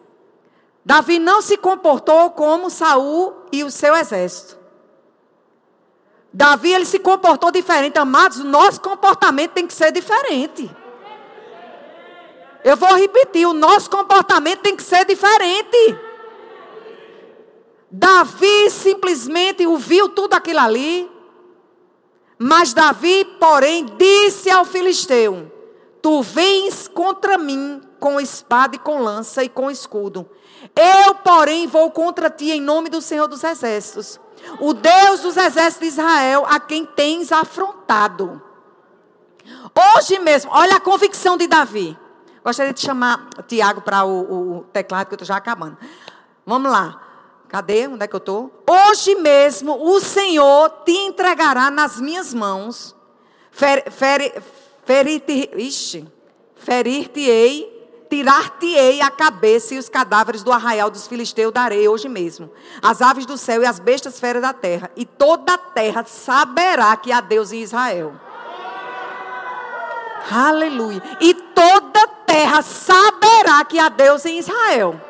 [0.85, 4.57] Davi não se comportou como Saul e o seu exército.
[6.31, 8.37] Davi ele se comportou diferente, amados.
[8.37, 10.73] Nosso comportamento tem que ser diferente.
[12.63, 15.97] Eu vou repetir, o nosso comportamento tem que ser diferente.
[17.89, 21.09] Davi simplesmente ouviu tudo aquilo ali.
[22.37, 25.51] Mas Davi, porém, disse ao filisteu:
[26.01, 30.29] Tu vens contra mim com espada e com lança e com escudo.
[30.75, 34.19] Eu, porém, vou contra ti em nome do Senhor dos Exércitos,
[34.59, 38.41] o Deus dos exércitos de Israel, a quem tens afrontado.
[39.95, 41.97] Hoje mesmo, olha a convicção de Davi.
[42.47, 45.77] Gostaria de chamar Tiago para o, o, teclado, que eu estou já acabando.
[46.45, 47.01] Vamos lá.
[47.49, 47.89] Cadê?
[47.89, 48.63] Onde é que eu estou?
[48.65, 52.95] Hoje mesmo o Senhor te entregará nas minhas mãos.
[53.51, 54.41] Fer, fer,
[54.85, 56.07] ferir-te,
[56.55, 62.49] ferir-te-ei, tirar-te-ei a cabeça e os cadáveres do arraial dos filisteus darei hoje mesmo.
[62.81, 64.89] As aves do céu e as bestas feras da terra.
[64.95, 68.13] E toda a terra saberá que há Deus em Israel.
[70.31, 71.03] Aleluia.
[71.19, 75.01] E toda a terra saberá que há Deus em Israel.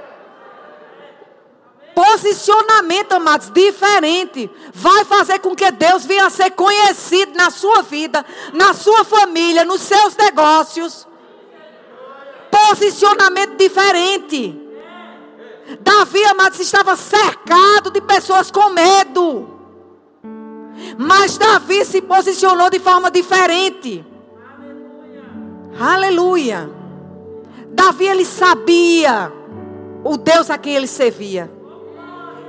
[1.95, 4.49] Posicionamento, amados, diferente.
[4.71, 9.65] Vai fazer com que Deus venha a ser conhecido na sua vida, na sua família,
[9.65, 11.07] nos seus negócios.
[12.51, 14.61] Posicionamento diferente.
[15.79, 19.59] Davi, amados, estava cercado de pessoas com medo.
[20.99, 24.05] Mas Davi se posicionou de forma diferente.
[25.79, 26.76] Aleluia.
[27.87, 29.31] Davi, ele sabia
[30.03, 31.49] o Deus a quem ele servia.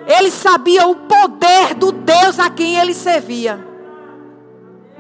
[0.04, 3.64] Ele sabia o poder do Deus a quem ele servia.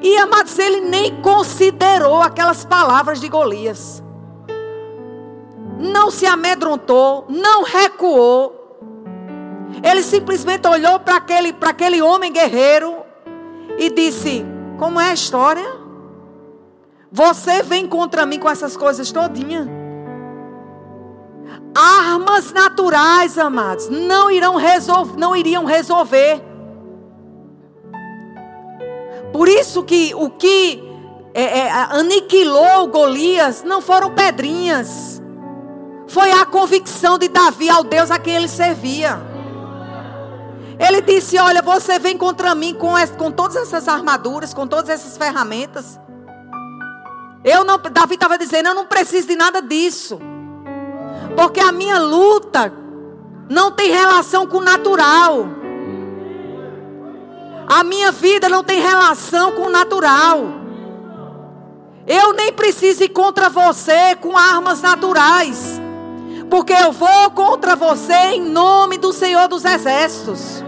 [0.00, 4.00] E amados, ele nem considerou aquelas palavras de Golias.
[5.76, 8.54] Não se amedrontou, não recuou.
[9.82, 12.94] Ele simplesmente olhou para aquele, aquele homem guerreiro
[13.76, 14.46] e disse:
[14.78, 15.66] Como é a história?
[17.10, 19.77] Você vem contra mim com essas coisas todinha?
[21.80, 26.42] Armas naturais, amados, não irão resolver, não iriam resolver.
[29.32, 30.82] Por isso que o que
[31.32, 35.22] é, é, aniquilou Golias não foram pedrinhas.
[36.08, 39.20] Foi a convicção de Davi ao Deus a quem ele servia.
[40.80, 45.16] Ele disse: Olha, você vem contra mim com, com todas essas armaduras, com todas essas
[45.16, 46.00] ferramentas.
[47.44, 50.18] Eu não, Davi estava dizendo: Eu não preciso de nada disso.
[51.38, 52.72] Porque a minha luta
[53.48, 55.46] não tem relação com o natural.
[57.64, 60.40] A minha vida não tem relação com o natural.
[62.08, 65.80] Eu nem preciso ir contra você com armas naturais.
[66.50, 70.64] Porque eu vou contra você em nome do Senhor dos Exércitos.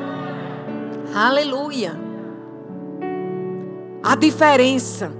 [1.12, 1.98] Aleluia.
[4.04, 5.10] A diferença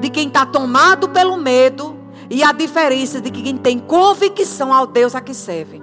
[0.00, 2.01] de quem está tomado pelo medo
[2.32, 5.82] e a diferença de quem tem convicção ao Deus a que serve.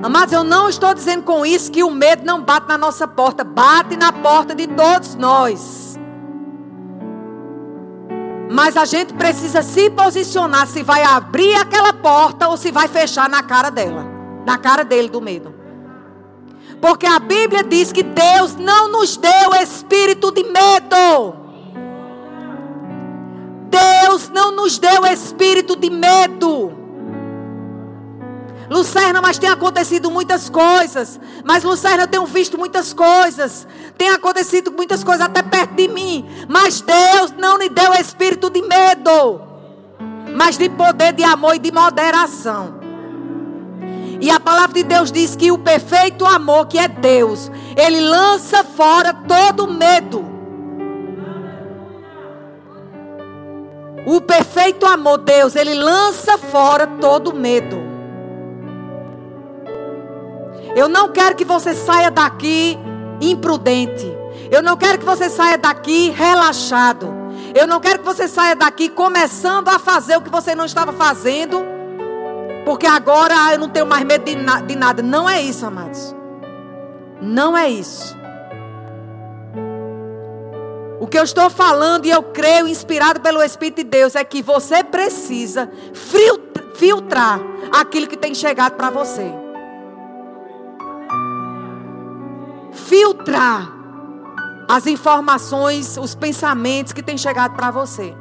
[0.00, 3.42] Amados, eu não estou dizendo com isso que o medo não bate na nossa porta,
[3.42, 5.98] bate na porta de todos nós.
[8.48, 13.28] Mas a gente precisa se posicionar se vai abrir aquela porta ou se vai fechar
[13.28, 14.06] na cara dela,
[14.46, 15.52] na cara dele do medo.
[16.80, 21.41] Porque a Bíblia diz que Deus não nos deu espírito de medo.
[24.12, 26.70] Deus não nos deu espírito de medo.
[28.68, 31.18] Lucerna, mas tem acontecido muitas coisas.
[31.42, 33.66] Mas Lucerna, eu tenho visto muitas coisas.
[33.96, 36.28] Tem acontecido muitas coisas até perto de mim.
[36.46, 39.40] Mas Deus não me deu espírito de medo.
[40.36, 42.80] Mas de poder, de amor e de moderação.
[44.20, 48.62] E a palavra de Deus diz que o perfeito amor, que é Deus, ele lança
[48.62, 50.31] fora todo medo.
[54.06, 57.80] O perfeito amor, Deus, ele lança fora todo medo.
[60.74, 62.78] Eu não quero que você saia daqui
[63.20, 64.10] imprudente.
[64.50, 67.12] Eu não quero que você saia daqui relaxado.
[67.54, 70.92] Eu não quero que você saia daqui começando a fazer o que você não estava
[70.92, 71.62] fazendo.
[72.64, 75.02] Porque agora eu não tenho mais medo de, na, de nada.
[75.02, 76.14] Não é isso, amados.
[77.20, 78.16] Não é isso.
[81.02, 84.40] O que eu estou falando, e eu creio, inspirado pelo Espírito de Deus, é que
[84.40, 85.68] você precisa
[86.76, 87.40] filtrar
[87.72, 89.26] aquilo que tem chegado para você.
[92.70, 93.68] Filtrar
[94.68, 98.14] as informações, os pensamentos que têm chegado para você.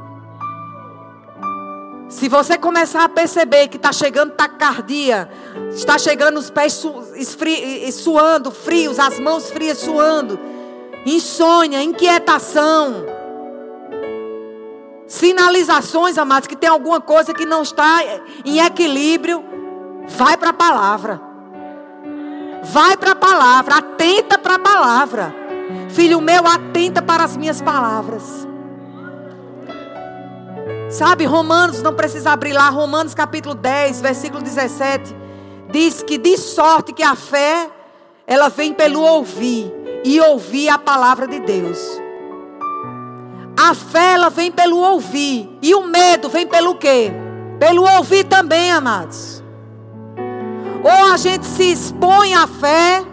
[2.10, 5.30] Se você começar a perceber que está chegando taquicardia,
[5.70, 10.40] está chegando os pés su, esfri, suando, frios, as mãos frias suando,
[11.06, 13.06] insônia, inquietação,
[15.08, 18.00] sinalizações, amados, que tem alguma coisa que não está
[18.46, 19.44] em equilíbrio,
[20.08, 21.22] vai para a palavra.
[22.64, 25.36] Vai para a palavra, atenta para a palavra.
[25.90, 28.48] Filho meu, atenta para as minhas palavras.
[30.90, 35.16] Sabe, Romanos, não precisa abrir lá, Romanos capítulo 10, versículo 17,
[35.70, 37.70] diz que de sorte que a fé,
[38.28, 39.74] ela vem pelo ouvir,
[40.04, 41.80] e ouvir a palavra de Deus.
[43.58, 47.12] A fé, ela vem pelo ouvir, e o medo vem pelo quê?
[47.60, 49.44] Pelo ouvir também, amados.
[50.84, 53.04] Ou a gente se expõe à fé,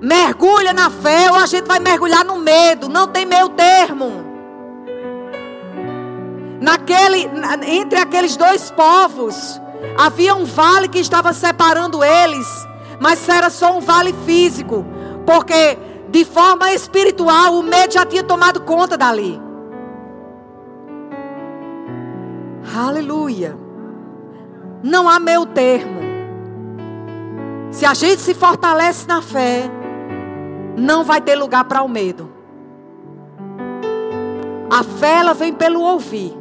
[0.00, 4.34] mergulha na fé, ou a gente vai mergulhar no medo, não tem meio termo
[6.64, 7.30] naquele,
[7.66, 9.60] entre aqueles dois povos,
[9.98, 12.46] havia um vale que estava separando eles,
[12.98, 14.84] mas era só um vale físico,
[15.26, 15.76] porque
[16.14, 19.42] de forma espiritual o medo já tinha tomado conta dali.
[22.72, 23.58] Aleluia.
[24.80, 26.00] Não há meio termo.
[27.72, 29.68] Se a gente se fortalece na fé,
[30.76, 32.30] não vai ter lugar para o medo.
[34.70, 36.32] A fé ela vem pelo ouvir.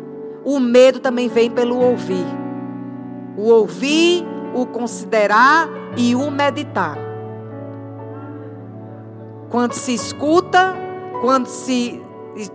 [0.46, 2.28] O medo também vem pelo ouvir.
[3.36, 5.68] O ouvir, o considerar
[5.98, 7.13] e o meditar.
[9.54, 10.74] Quando se escuta,
[11.22, 12.02] quando se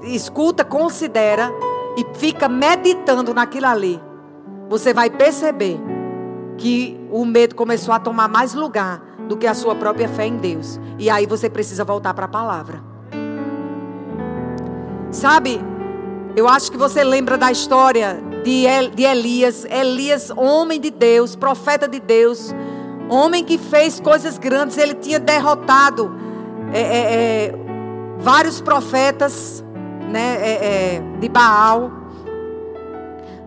[0.02, 1.48] escuta, considera
[1.96, 4.02] e fica meditando naquilo ali,
[4.68, 5.78] você vai perceber
[6.56, 10.38] que o medo começou a tomar mais lugar do que a sua própria fé em
[10.38, 10.80] Deus.
[10.98, 12.82] E aí você precisa voltar para a palavra.
[15.12, 15.60] Sabe,
[16.34, 18.64] eu acho que você lembra da história de,
[18.96, 19.64] de Elias.
[19.66, 22.52] Elias, homem de Deus, profeta de Deus,
[23.08, 24.76] homem que fez coisas grandes.
[24.76, 26.26] Ele tinha derrotado
[26.72, 27.54] é, é, é,
[28.18, 29.64] vários profetas
[30.10, 31.90] né, é, é, de Baal.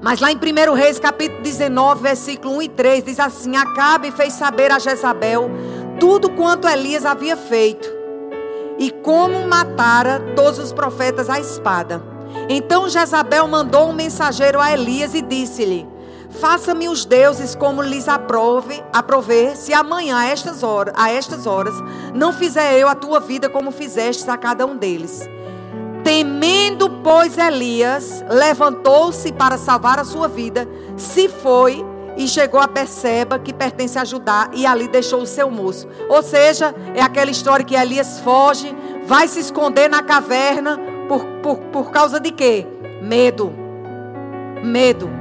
[0.02, 4.34] Mas lá em 1 Reis, capítulo 19, versículo 1 e 3, diz assim: Acabe fez
[4.34, 5.50] saber a Jezabel
[6.00, 7.88] tudo quanto Elias havia feito,
[8.80, 12.02] e como matara todos os profetas à espada.
[12.50, 15.88] Então Jezabel mandou um mensageiro a Elias e disse-lhe:
[16.40, 21.74] Faça-me os deuses como lhes aprove, aprover, se amanhã a estas, horas, a estas horas
[22.14, 25.28] não fizer eu a tua vida como fizestes a cada um deles.
[26.04, 30.68] Temendo, pois, Elias levantou-se para salvar a sua vida,
[30.98, 31.86] se foi
[32.18, 35.88] e chegou a Perseba, que pertence a Judá, e ali deixou o seu moço.
[36.10, 38.76] Ou seja, é aquela história que Elias foge,
[39.06, 42.66] vai se esconder na caverna, por, por, por causa de quê?
[43.02, 43.54] Medo.
[44.64, 45.21] Medo.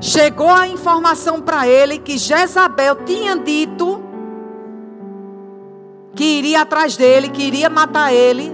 [0.00, 4.02] Chegou a informação para ele que Jezabel tinha dito
[6.14, 8.50] que iria atrás dele, que iria matar ele.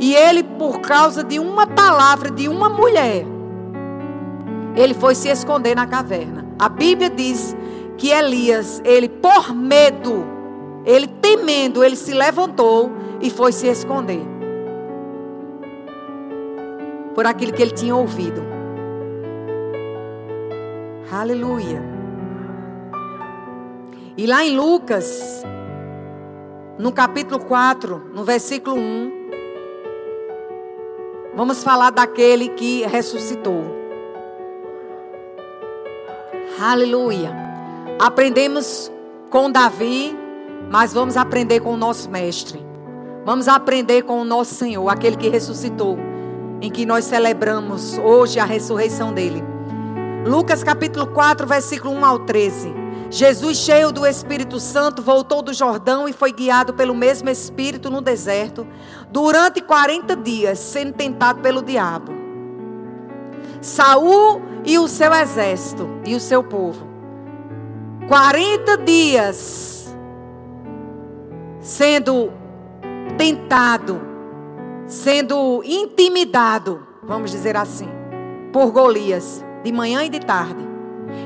[0.00, 3.24] E ele, por causa de uma palavra de uma mulher,
[4.74, 6.44] ele foi se esconder na caverna.
[6.58, 7.56] A Bíblia diz
[7.96, 10.26] que Elias, ele por medo,
[10.84, 12.90] ele temendo, ele se levantou
[13.20, 14.20] e foi se esconder
[17.14, 18.55] por aquilo que ele tinha ouvido.
[21.10, 21.80] Aleluia.
[24.16, 25.44] E lá em Lucas,
[26.78, 29.12] no capítulo 4, no versículo 1,
[31.36, 33.62] vamos falar daquele que ressuscitou.
[36.60, 37.30] Aleluia.
[38.00, 38.90] Aprendemos
[39.30, 40.16] com Davi,
[40.70, 42.66] mas vamos aprender com o nosso mestre.
[43.24, 45.96] Vamos aprender com o nosso Senhor, aquele que ressuscitou
[46.60, 49.55] em que nós celebramos hoje a ressurreição dele.
[50.26, 52.74] Lucas capítulo 4, versículo 1 ao 13.
[53.08, 58.00] Jesus, cheio do Espírito Santo, voltou do Jordão e foi guiado pelo mesmo Espírito no
[58.00, 58.66] deserto,
[59.08, 62.12] durante 40 dias, sendo tentado pelo diabo.
[63.60, 66.84] Saul e o seu exército e o seu povo.
[68.08, 69.94] 40 dias
[71.60, 72.32] sendo
[73.16, 74.16] tentado
[74.86, 77.88] sendo intimidado, vamos dizer assim,
[78.52, 80.64] por Golias, de manhã e de tarde.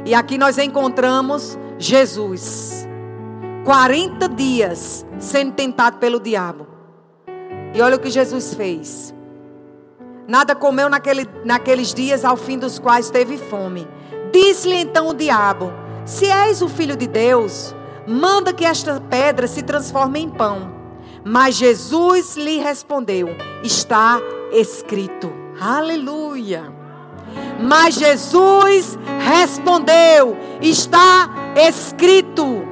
[0.06, 2.88] E aqui nós encontramos Jesus,
[3.64, 6.66] 40 dias sendo tentado pelo diabo.
[7.74, 9.14] E olha o que Jesus fez.
[10.26, 13.86] Nada comeu naquele, naqueles dias ao fim dos quais teve fome.
[14.32, 15.70] Disse-lhe então o diabo:
[16.06, 17.74] Se és o filho de Deus,
[18.06, 20.72] manda que esta pedra se transforme em pão.
[21.24, 23.28] Mas Jesus lhe respondeu:
[23.62, 24.18] Está
[24.52, 25.30] escrito.
[25.60, 26.79] Aleluia.
[27.60, 31.28] Mas Jesus respondeu: Está
[31.68, 32.68] escrito.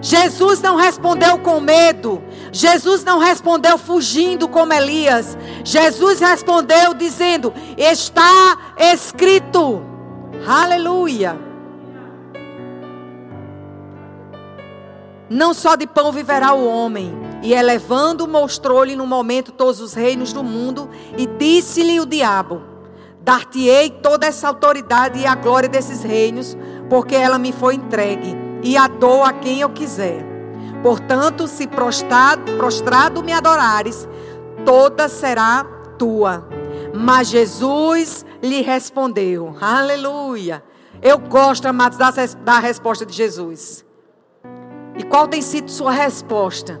[0.00, 2.22] Jesus não respondeu com medo.
[2.52, 5.36] Jesus não respondeu fugindo como Elias.
[5.64, 9.82] Jesus respondeu dizendo: Está escrito.
[10.46, 11.38] Aleluia.
[15.28, 17.12] Não só de pão viverá o homem.
[17.42, 20.88] E elevando, mostrou-lhe no momento todos os reinos do mundo.
[21.16, 22.73] E disse-lhe o diabo:
[23.24, 26.56] Dar-te-ei toda essa autoridade e a glória desses reinos,
[26.90, 30.22] porque ela me foi entregue, e a dou a quem eu quiser.
[30.82, 34.06] Portanto, se prostrado, prostrado me adorares,
[34.66, 35.64] toda será
[35.98, 36.46] tua.
[36.94, 40.62] Mas Jesus lhe respondeu: Aleluia.
[41.00, 42.10] Eu gosto, amados, da,
[42.44, 43.84] da resposta de Jesus.
[44.96, 46.80] E qual tem sido sua resposta?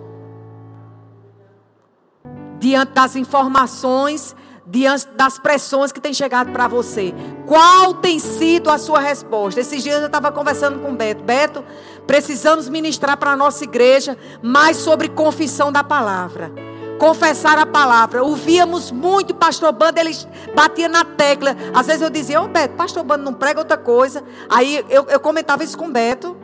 [2.58, 4.36] Diante das informações,
[4.66, 7.14] diante das pressões que tem chegado para você.
[7.46, 9.60] Qual tem sido a sua resposta?
[9.60, 11.22] Esses dias eu estava conversando com o Beto.
[11.22, 11.64] Beto,
[12.06, 16.52] precisamos ministrar para a nossa igreja mais sobre confissão da palavra
[16.98, 18.22] confessar a palavra.
[18.22, 20.12] Ouvíamos muito pastor Bando, ele
[20.54, 21.56] batia na tecla.
[21.74, 24.22] Às vezes eu dizia, ô oh, Beto, pastor Bando não prega outra coisa.
[24.48, 26.36] Aí eu, eu comentava isso com o Beto.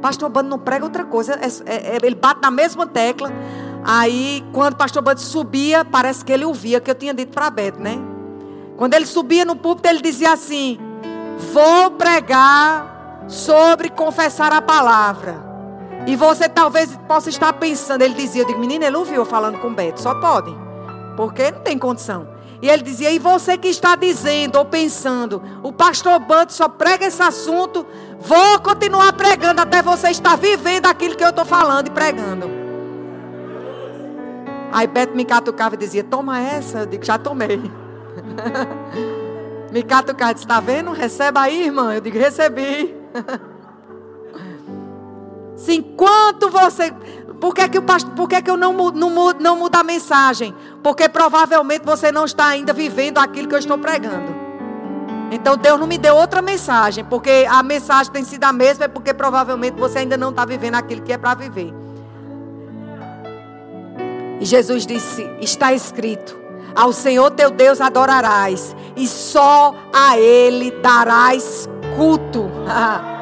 [0.00, 1.34] Pastor Bando não prega outra coisa.
[1.34, 3.30] É, é, é, ele bate na mesma tecla.
[3.84, 7.48] Aí, quando o pastor Bando subia, parece que ele ouvia, que eu tinha dito para
[7.50, 7.98] Beto, né?
[8.76, 10.78] Quando ele subia no púlpito, ele dizia assim:
[11.52, 15.46] Vou pregar sobre confessar a palavra.
[16.06, 19.74] E você talvez possa estar pensando, ele dizia, eu digo, menina, ele ouviu falando com
[19.74, 20.56] Beto, só pode,
[21.16, 22.26] porque não tem condição.
[22.62, 27.06] E ele dizia, e você que está dizendo ou pensando, o pastor Bando só prega
[27.06, 27.86] esse assunto,
[28.18, 32.57] vou continuar pregando até você estar vivendo aquilo que eu estou falando e pregando.
[34.72, 36.80] Aí Beto me catucava e dizia, toma essa.
[36.80, 37.58] Eu digo, já tomei.
[39.72, 40.92] me catucava e disse, está vendo?
[40.92, 41.94] Receba aí, irmã.
[41.94, 42.94] Eu digo, recebi.
[45.56, 46.92] Se enquanto você.
[47.40, 50.54] Por que, que, o pastor, por que, que eu não, não, não mudo a mensagem?
[50.82, 54.34] Porque provavelmente você não está ainda vivendo aquilo que eu estou pregando.
[55.30, 57.04] Então Deus não me deu outra mensagem.
[57.04, 60.74] Porque a mensagem tem sido a mesma, é porque provavelmente você ainda não está vivendo
[60.74, 61.72] aquilo que é para viver.
[64.40, 66.38] E Jesus disse: Está escrito:
[66.74, 72.48] Ao Senhor teu Deus adorarás, e só a Ele darás culto.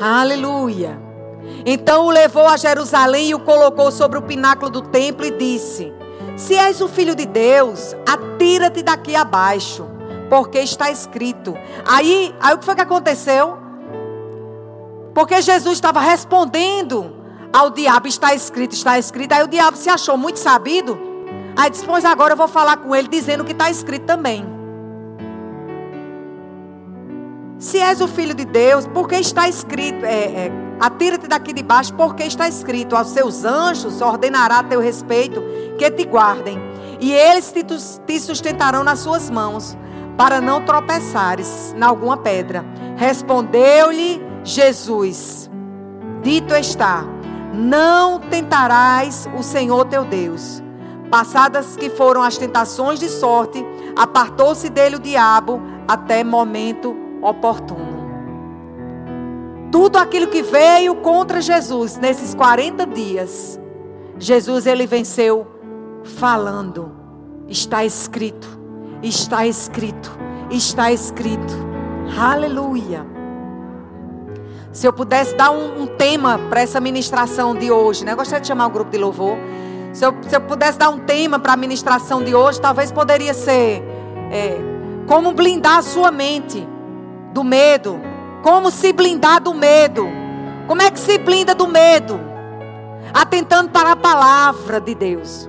[0.00, 0.98] Aleluia.
[1.64, 5.92] Então o levou a Jerusalém e o colocou sobre o pináculo do templo e disse:
[6.36, 9.86] Se és o filho de Deus, atira-te daqui abaixo,
[10.28, 11.56] porque está escrito.
[11.86, 13.58] Aí, aí o que foi que aconteceu?
[15.14, 17.23] Porque Jesus estava respondendo
[17.54, 19.32] ao diabo: Está escrito, está escrito.
[19.32, 20.98] Aí o diabo se achou muito sabido.
[21.56, 24.44] Aí disse: Pois agora eu vou falar com ele dizendo que está escrito também.
[27.56, 31.94] Se és o filho de Deus, porque está escrito, é, é, atira-te daqui de baixo,
[31.94, 35.42] porque está escrito, aos seus anjos ordenará a teu respeito
[35.78, 36.58] que te guardem,
[37.00, 39.78] e eles te, te sustentarão nas suas mãos,
[40.18, 42.64] para não tropeçares em alguma pedra.
[42.96, 45.48] Respondeu-lhe Jesus:
[46.22, 47.04] Dito está,
[47.54, 50.62] não tentarás o Senhor teu Deus.
[51.10, 53.64] Passadas que foram as tentações de sorte,
[53.96, 57.94] apartou-se dele o diabo até momento oportuno.
[59.70, 63.60] Tudo aquilo que veio contra Jesus nesses 40 dias,
[64.18, 65.46] Jesus ele venceu
[66.02, 66.92] falando.
[67.48, 68.48] Está escrito,
[69.02, 70.10] está escrito,
[70.50, 71.54] está escrito.
[72.18, 73.13] Aleluia.
[74.74, 78.10] Se eu pudesse dar um, um tema para essa ministração de hoje, né?
[78.10, 79.38] Eu gostaria de chamar o grupo de louvor.
[79.92, 83.32] Se eu, se eu pudesse dar um tema para a ministração de hoje, talvez poderia
[83.32, 83.84] ser
[84.32, 84.58] é,
[85.06, 86.66] como blindar a sua mente
[87.32, 88.00] do medo.
[88.42, 90.08] Como se blindar do medo?
[90.66, 92.18] Como é que se blinda do medo?
[93.14, 95.48] Atentando para a palavra de Deus.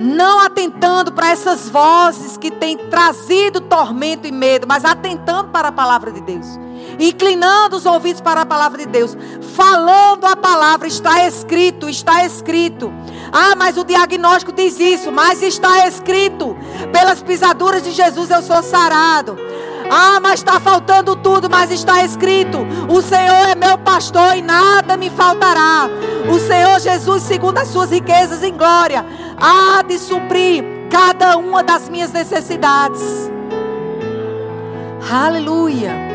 [0.00, 5.72] Não atentando para essas vozes que têm trazido tormento e medo, mas atentando para a
[5.72, 6.58] palavra de Deus
[6.98, 9.16] inclinando os ouvidos para a palavra de Deus,
[9.54, 12.92] falando a palavra, está escrito, está escrito.
[13.32, 16.56] Ah, mas o diagnóstico diz isso, mas está escrito:
[16.92, 19.36] pelas pisaduras de Jesus eu sou sarado.
[19.90, 24.96] Ah, mas está faltando tudo, mas está escrito: O Senhor é meu pastor e nada
[24.96, 25.88] me faltará.
[26.32, 29.04] O Senhor Jesus, segundo as suas riquezas em glória,
[29.38, 33.30] há de suprir cada uma das minhas necessidades.
[35.10, 36.11] Aleluia.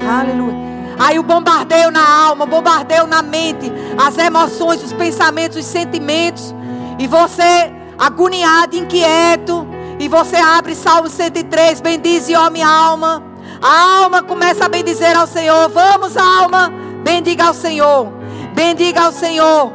[0.00, 0.68] Aleluia.
[0.98, 6.54] Aí o bombardeio na alma, o bombardeio na mente, as emoções, os pensamentos, os sentimentos.
[6.98, 9.66] E você agoniado, inquieto.
[10.00, 13.22] E você abre Salmo 103, bendize, ó minha alma.
[13.60, 15.68] A alma começa a bendizer ao Senhor.
[15.68, 16.72] Vamos, alma,
[17.02, 18.12] bendiga ao Senhor.
[18.54, 19.72] Bendiga ao Senhor.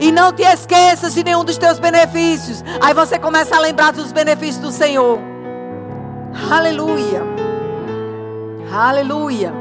[0.00, 2.62] E não te esqueças de nenhum dos teus benefícios.
[2.80, 5.18] Aí você começa a lembrar dos benefícios do Senhor.
[6.50, 7.33] Aleluia.
[8.74, 9.54] Aleluia.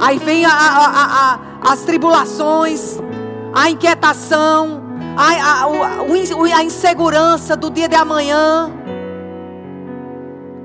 [0.00, 1.38] Aí vem a, a, a,
[1.72, 2.98] as tribulações,
[3.52, 4.82] a inquietação,
[5.14, 8.70] a, insegurança do dia de amanhã.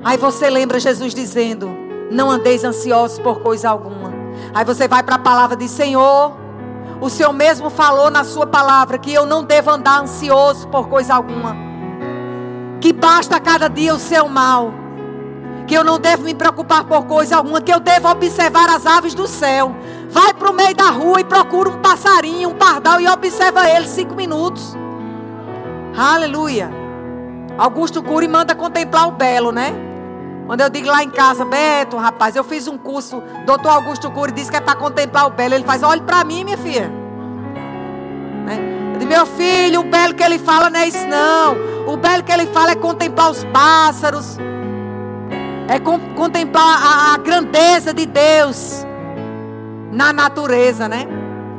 [0.06, 1.70] Aí você lembra Jesus dizendo:
[2.10, 4.14] Não andeis ansiosos por coisa alguma.
[4.54, 6.32] Aí você vai para a palavra de Senhor.
[7.02, 11.14] O Senhor mesmo falou na sua palavra que eu não devo andar ansioso por coisa
[11.14, 11.58] alguma.
[12.80, 14.87] Que basta cada dia o seu mal.
[15.68, 17.62] Que eu não devo me preocupar por coisa alguma.
[17.62, 19.76] Que eu devo observar as aves do céu.
[20.10, 23.88] Vai para o meio da rua e procura um passarinho, um pardal e observa ele
[23.88, 24.76] cinco minutos.
[25.96, 26.70] Aleluia.
[27.58, 29.74] Augusto Cury manda contemplar o belo, né?
[30.46, 34.32] Quando eu digo lá em casa, Beto, rapaz, eu fiz um curso, doutor Augusto Cury
[34.32, 35.56] disse que é para contemplar o belo.
[35.56, 36.90] Ele faz, olhe para mim, minha filha.
[38.46, 38.58] Né?
[38.94, 41.94] Eu digo, meu filho, o belo que ele fala não é isso não.
[41.94, 44.38] O belo que ele fala é contemplar os pássaros.
[45.68, 48.86] É contemplar a, a grandeza de Deus
[49.92, 51.06] na natureza, né?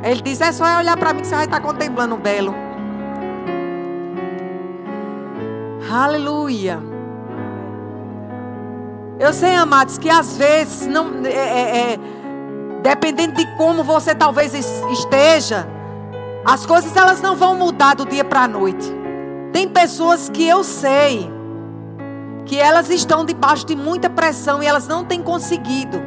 [0.03, 2.55] Ele diz: é só olhar para mim que você vai estar contemplando o belo.
[5.91, 6.79] Aleluia.
[9.19, 11.99] Eu sei, amados, que às vezes, não, é, é, é,
[12.81, 15.67] dependendo de como você talvez esteja,
[16.45, 18.89] as coisas elas não vão mudar do dia para a noite.
[19.51, 21.29] Tem pessoas que eu sei
[22.45, 25.99] que elas estão debaixo de muita pressão e elas não têm conseguido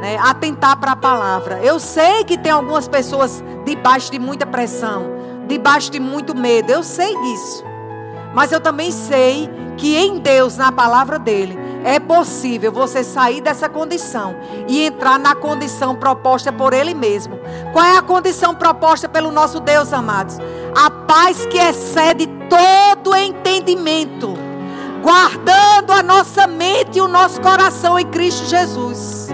[0.00, 1.60] né, atentar para a palavra.
[1.62, 5.10] Eu sei que tem algumas pessoas debaixo de muita pressão,
[5.46, 6.70] debaixo de muito medo.
[6.70, 7.64] Eu sei disso.
[8.34, 13.68] Mas eu também sei que em Deus, na palavra dele, é possível você sair dessa
[13.68, 14.34] condição
[14.66, 17.38] e entrar na condição proposta por Ele mesmo.
[17.72, 20.38] Qual é a condição proposta pelo nosso Deus, amados?
[20.74, 24.34] A paz que excede todo entendimento,
[25.02, 29.28] guardando a nossa mente e o nosso coração em Cristo Jesus.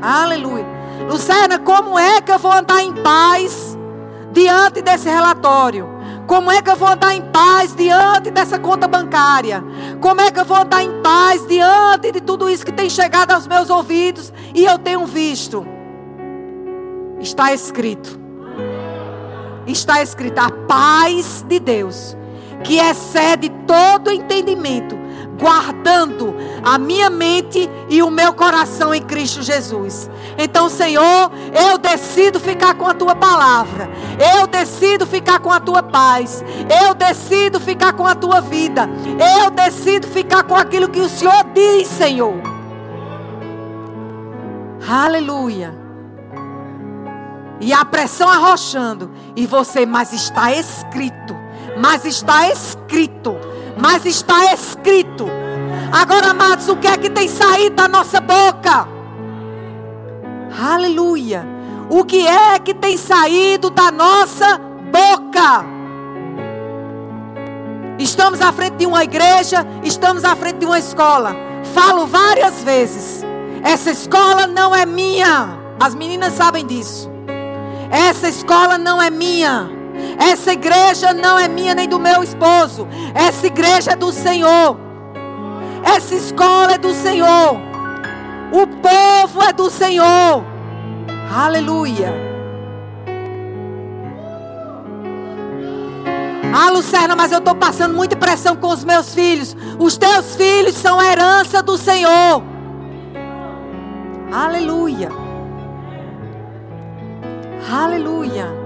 [0.00, 0.66] Aleluia.
[1.08, 3.76] Luciana, como é que eu vou andar em paz
[4.32, 5.88] diante desse relatório?
[6.26, 9.64] Como é que eu vou andar em paz diante dessa conta bancária?
[10.00, 13.32] Como é que eu vou andar em paz diante de tudo isso que tem chegado
[13.32, 15.66] aos meus ouvidos e eu tenho visto?
[17.18, 18.18] Está escrito.
[19.66, 22.16] Está escrito a paz de Deus,
[22.62, 24.98] que excede todo entendimento,
[25.38, 30.10] guardando a minha mente e o meu coração em Cristo Jesus.
[30.36, 33.88] Então, Senhor, eu decido ficar com a tua palavra.
[34.36, 36.44] Eu decido ficar com a tua paz.
[36.82, 38.88] Eu decido ficar com a tua vida.
[39.42, 42.34] Eu decido ficar com aquilo que o Senhor diz, Senhor.
[44.86, 45.74] Aleluia.
[47.60, 49.10] E a pressão arrochando.
[49.34, 51.39] E você, mas está escrito.
[51.78, 53.36] Mas está escrito
[53.80, 55.26] mas está escrito.
[55.90, 58.86] Agora, amados, o que é que tem saído da nossa boca?
[60.60, 61.46] Aleluia.
[61.88, 65.64] O que é que tem saído da nossa boca?
[67.98, 71.34] Estamos à frente de uma igreja, estamos à frente de uma escola.
[71.74, 73.24] Falo várias vezes.
[73.62, 75.58] Essa escola não é minha.
[75.80, 77.10] As meninas sabem disso.
[77.90, 79.79] Essa escola não é minha.
[80.18, 82.86] Essa igreja não é minha nem do meu esposo.
[83.14, 84.76] Essa igreja é do Senhor.
[85.82, 87.60] Essa escola é do Senhor.
[88.52, 90.44] O povo é do Senhor.
[91.32, 92.30] Aleluia.
[96.52, 99.56] Ah, Lucerna, mas eu estou passando muita pressão com os meus filhos.
[99.78, 102.42] Os teus filhos são herança do Senhor.
[104.32, 105.10] Aleluia.
[107.72, 108.59] Aleluia.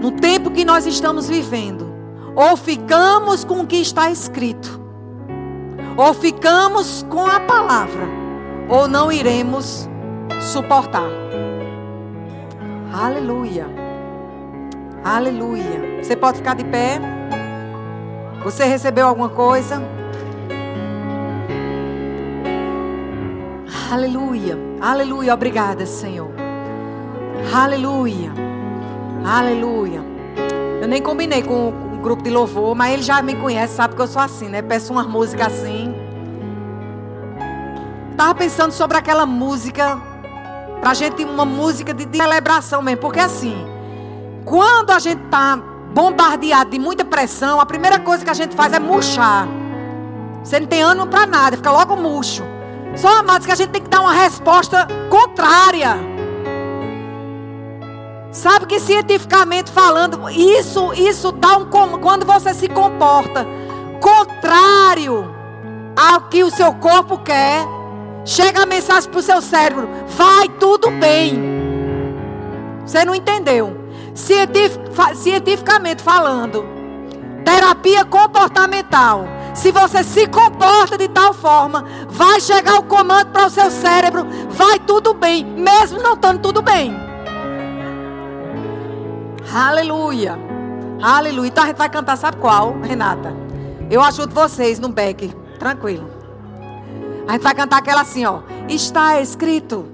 [0.00, 1.92] No tempo que nós estamos vivendo,
[2.34, 4.80] ou ficamos com o que está escrito,
[5.96, 8.06] ou ficamos com a palavra,
[8.68, 9.88] ou não iremos
[10.40, 11.08] suportar.
[12.92, 13.66] Aleluia.
[15.04, 16.02] Aleluia.
[16.02, 17.00] Você pode ficar de pé?
[18.42, 19.82] Você recebeu alguma coisa?
[23.90, 24.58] Aleluia.
[24.80, 25.34] Aleluia.
[25.34, 26.30] Obrigada, Senhor.
[27.54, 28.45] Aleluia.
[29.26, 30.04] Aleluia.
[30.80, 34.00] Eu nem combinei com o grupo de louvor, mas ele já me conhece, sabe que
[34.00, 34.62] eu sou assim, né?
[34.62, 35.92] Peço uma música assim.
[38.16, 40.00] Tava pensando sobre aquela música,
[40.80, 43.66] pra gente uma música de, celebração mesmo, porque assim,
[44.44, 45.56] quando a gente tá
[45.92, 49.48] bombardeado de muita pressão, a primeira coisa que a gente faz é murchar.
[50.44, 52.44] Você não tem ânimo para nada, fica logo murcho.
[52.94, 56.15] Só, amados, que a gente tem que dar uma resposta contrária.
[58.36, 61.64] Sabe que cientificamente falando, isso isso dá um
[62.02, 63.46] quando você se comporta
[63.98, 65.34] contrário
[65.96, 67.64] ao que o seu corpo quer,
[68.26, 71.42] chega a mensagem para o seu cérebro: vai tudo bem.
[72.84, 73.74] Você não entendeu.
[75.14, 76.62] cientificamente falando,
[77.42, 79.26] terapia comportamental.
[79.54, 84.26] Se você se comporta de tal forma, vai chegar o comando para o seu cérebro,
[84.50, 87.05] vai tudo bem, mesmo não estando tudo bem.
[89.52, 90.38] Aleluia.
[91.02, 91.48] Aleluia.
[91.48, 93.34] Então a gente vai cantar, sabe qual, Renata?
[93.90, 95.28] Eu ajudo vocês no back,
[95.58, 96.10] tranquilo.
[97.28, 98.40] A gente vai cantar aquela assim, ó.
[98.68, 99.86] Está escrito,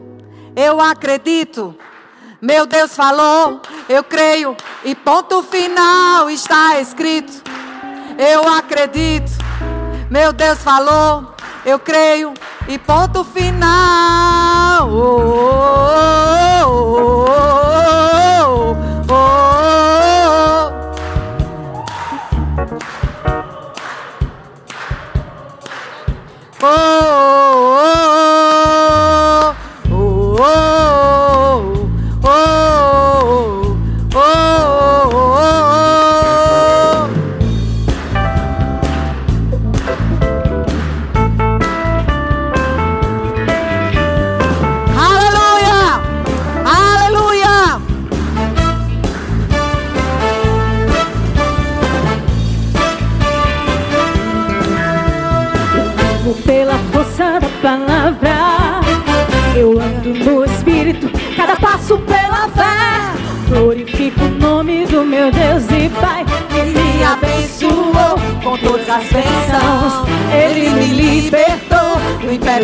[0.56, 1.74] eu acredito.
[2.40, 4.56] Meu Deus falou, eu creio.
[4.84, 7.42] E ponto final está escrito.
[8.18, 9.30] Eu acredito.
[10.10, 11.34] Meu Deus falou,
[11.64, 12.34] eu creio.
[12.68, 14.88] E ponto final.
[14.90, 15.32] Oh,
[16.66, 18.21] oh, oh,
[26.64, 27.41] oh,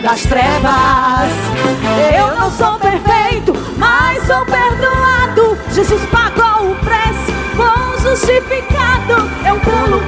[0.09, 1.31] das trevas.
[2.17, 5.59] Eu não sou perfeito, mas sou perdoado.
[5.71, 9.31] Jesus pagou o preço, vou justificado.
[9.47, 10.01] Eu pulo,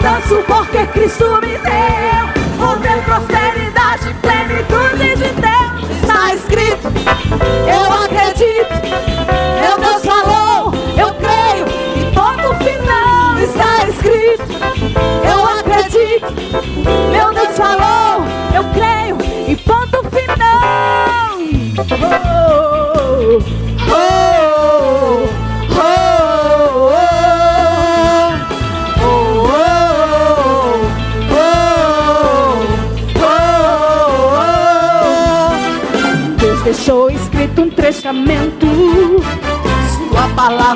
[0.00, 2.66] danço porque Cristo me deu.
[2.66, 6.00] Poder, prosperidade, plenitude de Deus.
[6.00, 6.88] Está escrito,
[7.68, 9.11] eu acredito.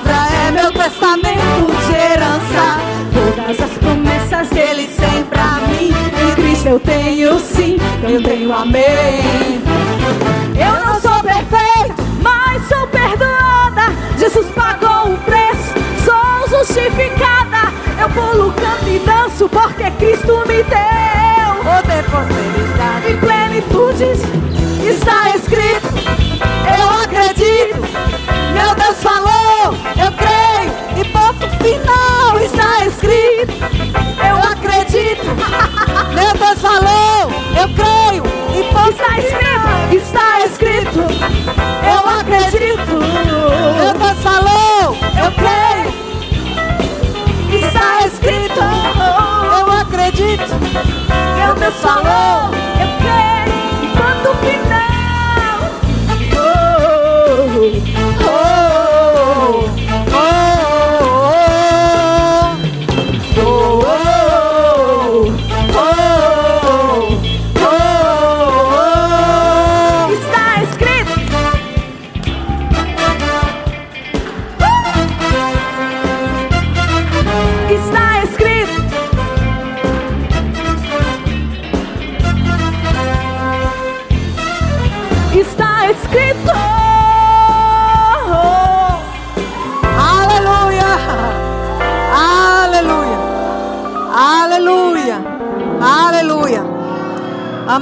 [0.00, 2.80] Palavra é meu testamento de herança.
[3.12, 5.90] Todas as promessas dele sempre pra mim.
[5.90, 9.62] Em Cristo eu tenho sim, eu tenho amém.
[10.54, 13.92] Eu não sou perfeito, mas sou perdoada.
[14.18, 15.72] Jesus pagou o preço,
[16.04, 17.72] sou justificada.
[17.98, 21.26] Eu pulo, canto e danço porque Cristo me deu
[21.64, 24.46] poder, prosperidade e plenitude.
[24.86, 25.65] Está escrito,
[51.66, 52.05] Meu Deus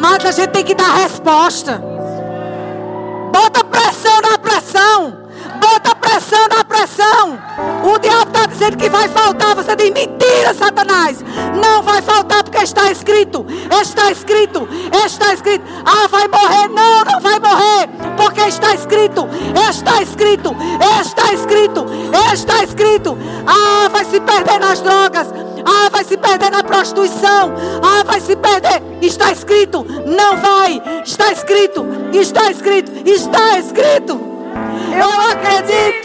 [0.04, 1.82] Amados, a gente tem que dar resposta.
[3.32, 5.16] Bota pressão na pressão.
[5.58, 7.38] Bota pressão na pressão.
[7.82, 9.54] O diabo está dizendo que vai faltar.
[9.54, 11.24] Você diz mentira, Satanás.
[11.58, 13.46] Não vai faltar porque está escrito.
[13.80, 14.68] Está escrito.
[15.06, 15.64] Está escrito.
[15.86, 16.68] Ah, vai morrer.
[16.68, 17.88] Não, não vai morrer.
[18.14, 19.26] Porque está escrito.
[19.70, 20.54] Está escrito.
[21.00, 21.86] Está escrito.
[22.30, 23.16] Está escrito.
[23.46, 25.32] Ah, vai se perder nas drogas.
[25.64, 27.54] Ah, vai se perder na prostituição.
[31.44, 31.86] Escrito.
[32.12, 32.92] Está escrito.
[33.04, 34.18] Está escrito.
[34.96, 36.03] Eu acredito.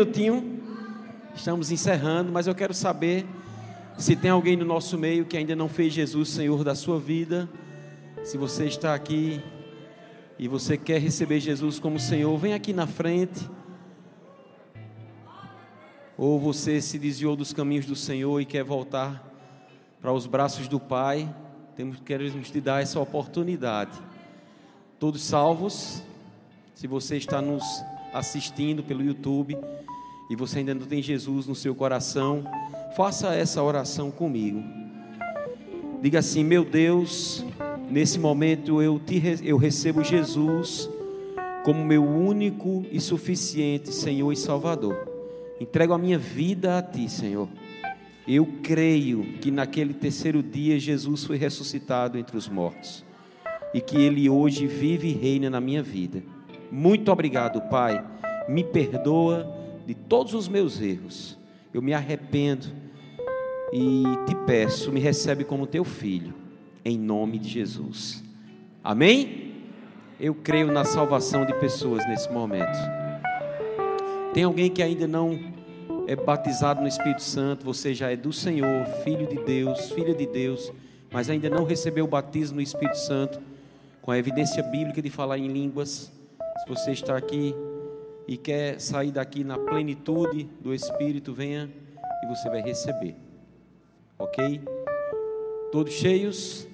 [0.00, 0.62] Minutinho.
[1.34, 3.26] Estamos encerrando, mas eu quero saber
[3.98, 7.46] se tem alguém no nosso meio que ainda não fez Jesus Senhor da sua vida.
[8.24, 9.42] Se você está aqui
[10.38, 13.46] e você quer receber Jesus como Senhor, vem aqui na frente.
[16.16, 19.22] Ou você se desviou dos caminhos do Senhor e quer voltar
[20.00, 21.28] para os braços do Pai,
[21.76, 23.92] temos queremos te dar essa oportunidade.
[24.98, 26.02] Todos salvos?
[26.74, 27.62] Se você está nos
[28.14, 29.58] assistindo pelo YouTube
[30.30, 32.44] e você ainda não tem Jesus no seu coração,
[32.96, 34.62] faça essa oração comigo.
[36.00, 37.44] Diga assim: Meu Deus,
[37.90, 40.88] nesse momento eu, te, eu recebo Jesus
[41.64, 45.08] como meu único e suficiente Senhor e Salvador.
[45.60, 47.48] Entrego a minha vida a Ti, Senhor.
[48.26, 53.04] Eu creio que naquele terceiro dia Jesus foi ressuscitado entre os mortos
[53.74, 56.22] e que Ele hoje vive e reina na minha vida.
[56.70, 58.02] Muito obrigado, Pai.
[58.48, 61.38] Me perdoa de todos os meus erros.
[61.72, 62.66] Eu me arrependo
[63.72, 66.34] e te peço, me recebe como teu filho,
[66.84, 68.22] em nome de Jesus.
[68.82, 69.54] Amém?
[70.18, 72.78] Eu creio na salvação de pessoas nesse momento.
[74.34, 75.38] Tem alguém que ainda não
[76.06, 80.26] é batizado no Espírito Santo, você já é do Senhor, filho de Deus, filha de
[80.26, 80.72] Deus,
[81.10, 83.40] mas ainda não recebeu o batismo no Espírito Santo,
[84.02, 86.12] com a evidência bíblica de falar em línguas.
[86.62, 87.54] Se você está aqui
[88.30, 91.68] e quer sair daqui na plenitude do Espírito, venha
[92.22, 93.16] e você vai receber.
[94.16, 94.60] Ok?
[95.72, 96.68] Todos cheios?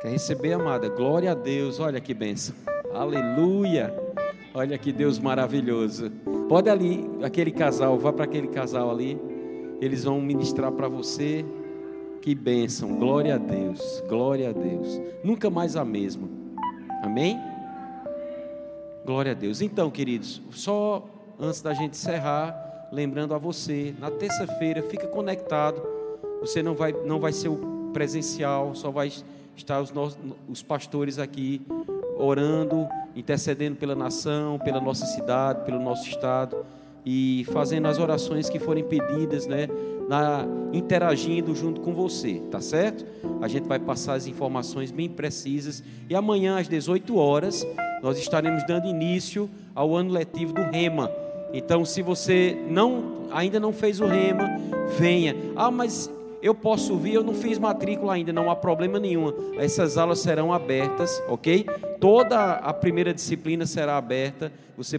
[0.00, 0.88] Quer receber, amada?
[0.88, 2.54] Glória a Deus, olha que benção.
[2.94, 3.92] Aleluia.
[4.54, 6.08] Olha que Deus maravilhoso.
[6.48, 9.20] Pode ali, aquele casal, vá para aquele casal ali.
[9.80, 11.44] Eles vão ministrar para você.
[12.22, 12.96] Que bênção.
[12.96, 14.04] Glória a Deus.
[14.08, 15.00] Glória a Deus.
[15.24, 16.28] Nunca mais a mesma.
[17.02, 17.53] Amém?
[19.04, 19.60] Glória a Deus.
[19.60, 21.06] Então, queridos, só
[21.38, 25.82] antes da gente encerrar, lembrando a você, na terça-feira, fica conectado.
[26.40, 29.12] Você não vai, não vai ser o presencial, só vai
[29.56, 31.60] estar os, nossos, os pastores aqui
[32.16, 36.64] orando, intercedendo pela nação, pela nossa cidade, pelo nosso estado
[37.04, 39.68] e fazendo as orações que forem pedidas, né?
[40.08, 43.06] Na, interagindo junto com você, tá certo?
[43.40, 47.66] A gente vai passar as informações bem precisas e amanhã às 18 horas
[48.02, 51.10] nós estaremos dando início ao ano letivo do Rema.
[51.54, 54.48] Então, se você não ainda não fez o Rema,
[54.98, 55.34] venha.
[55.56, 56.10] Ah, mas
[56.44, 59.32] eu posso vir, eu não fiz matrícula ainda, não há problema nenhum.
[59.56, 61.64] Essas aulas serão abertas, ok?
[61.98, 64.52] Toda a primeira disciplina será aberta.
[64.76, 64.92] Você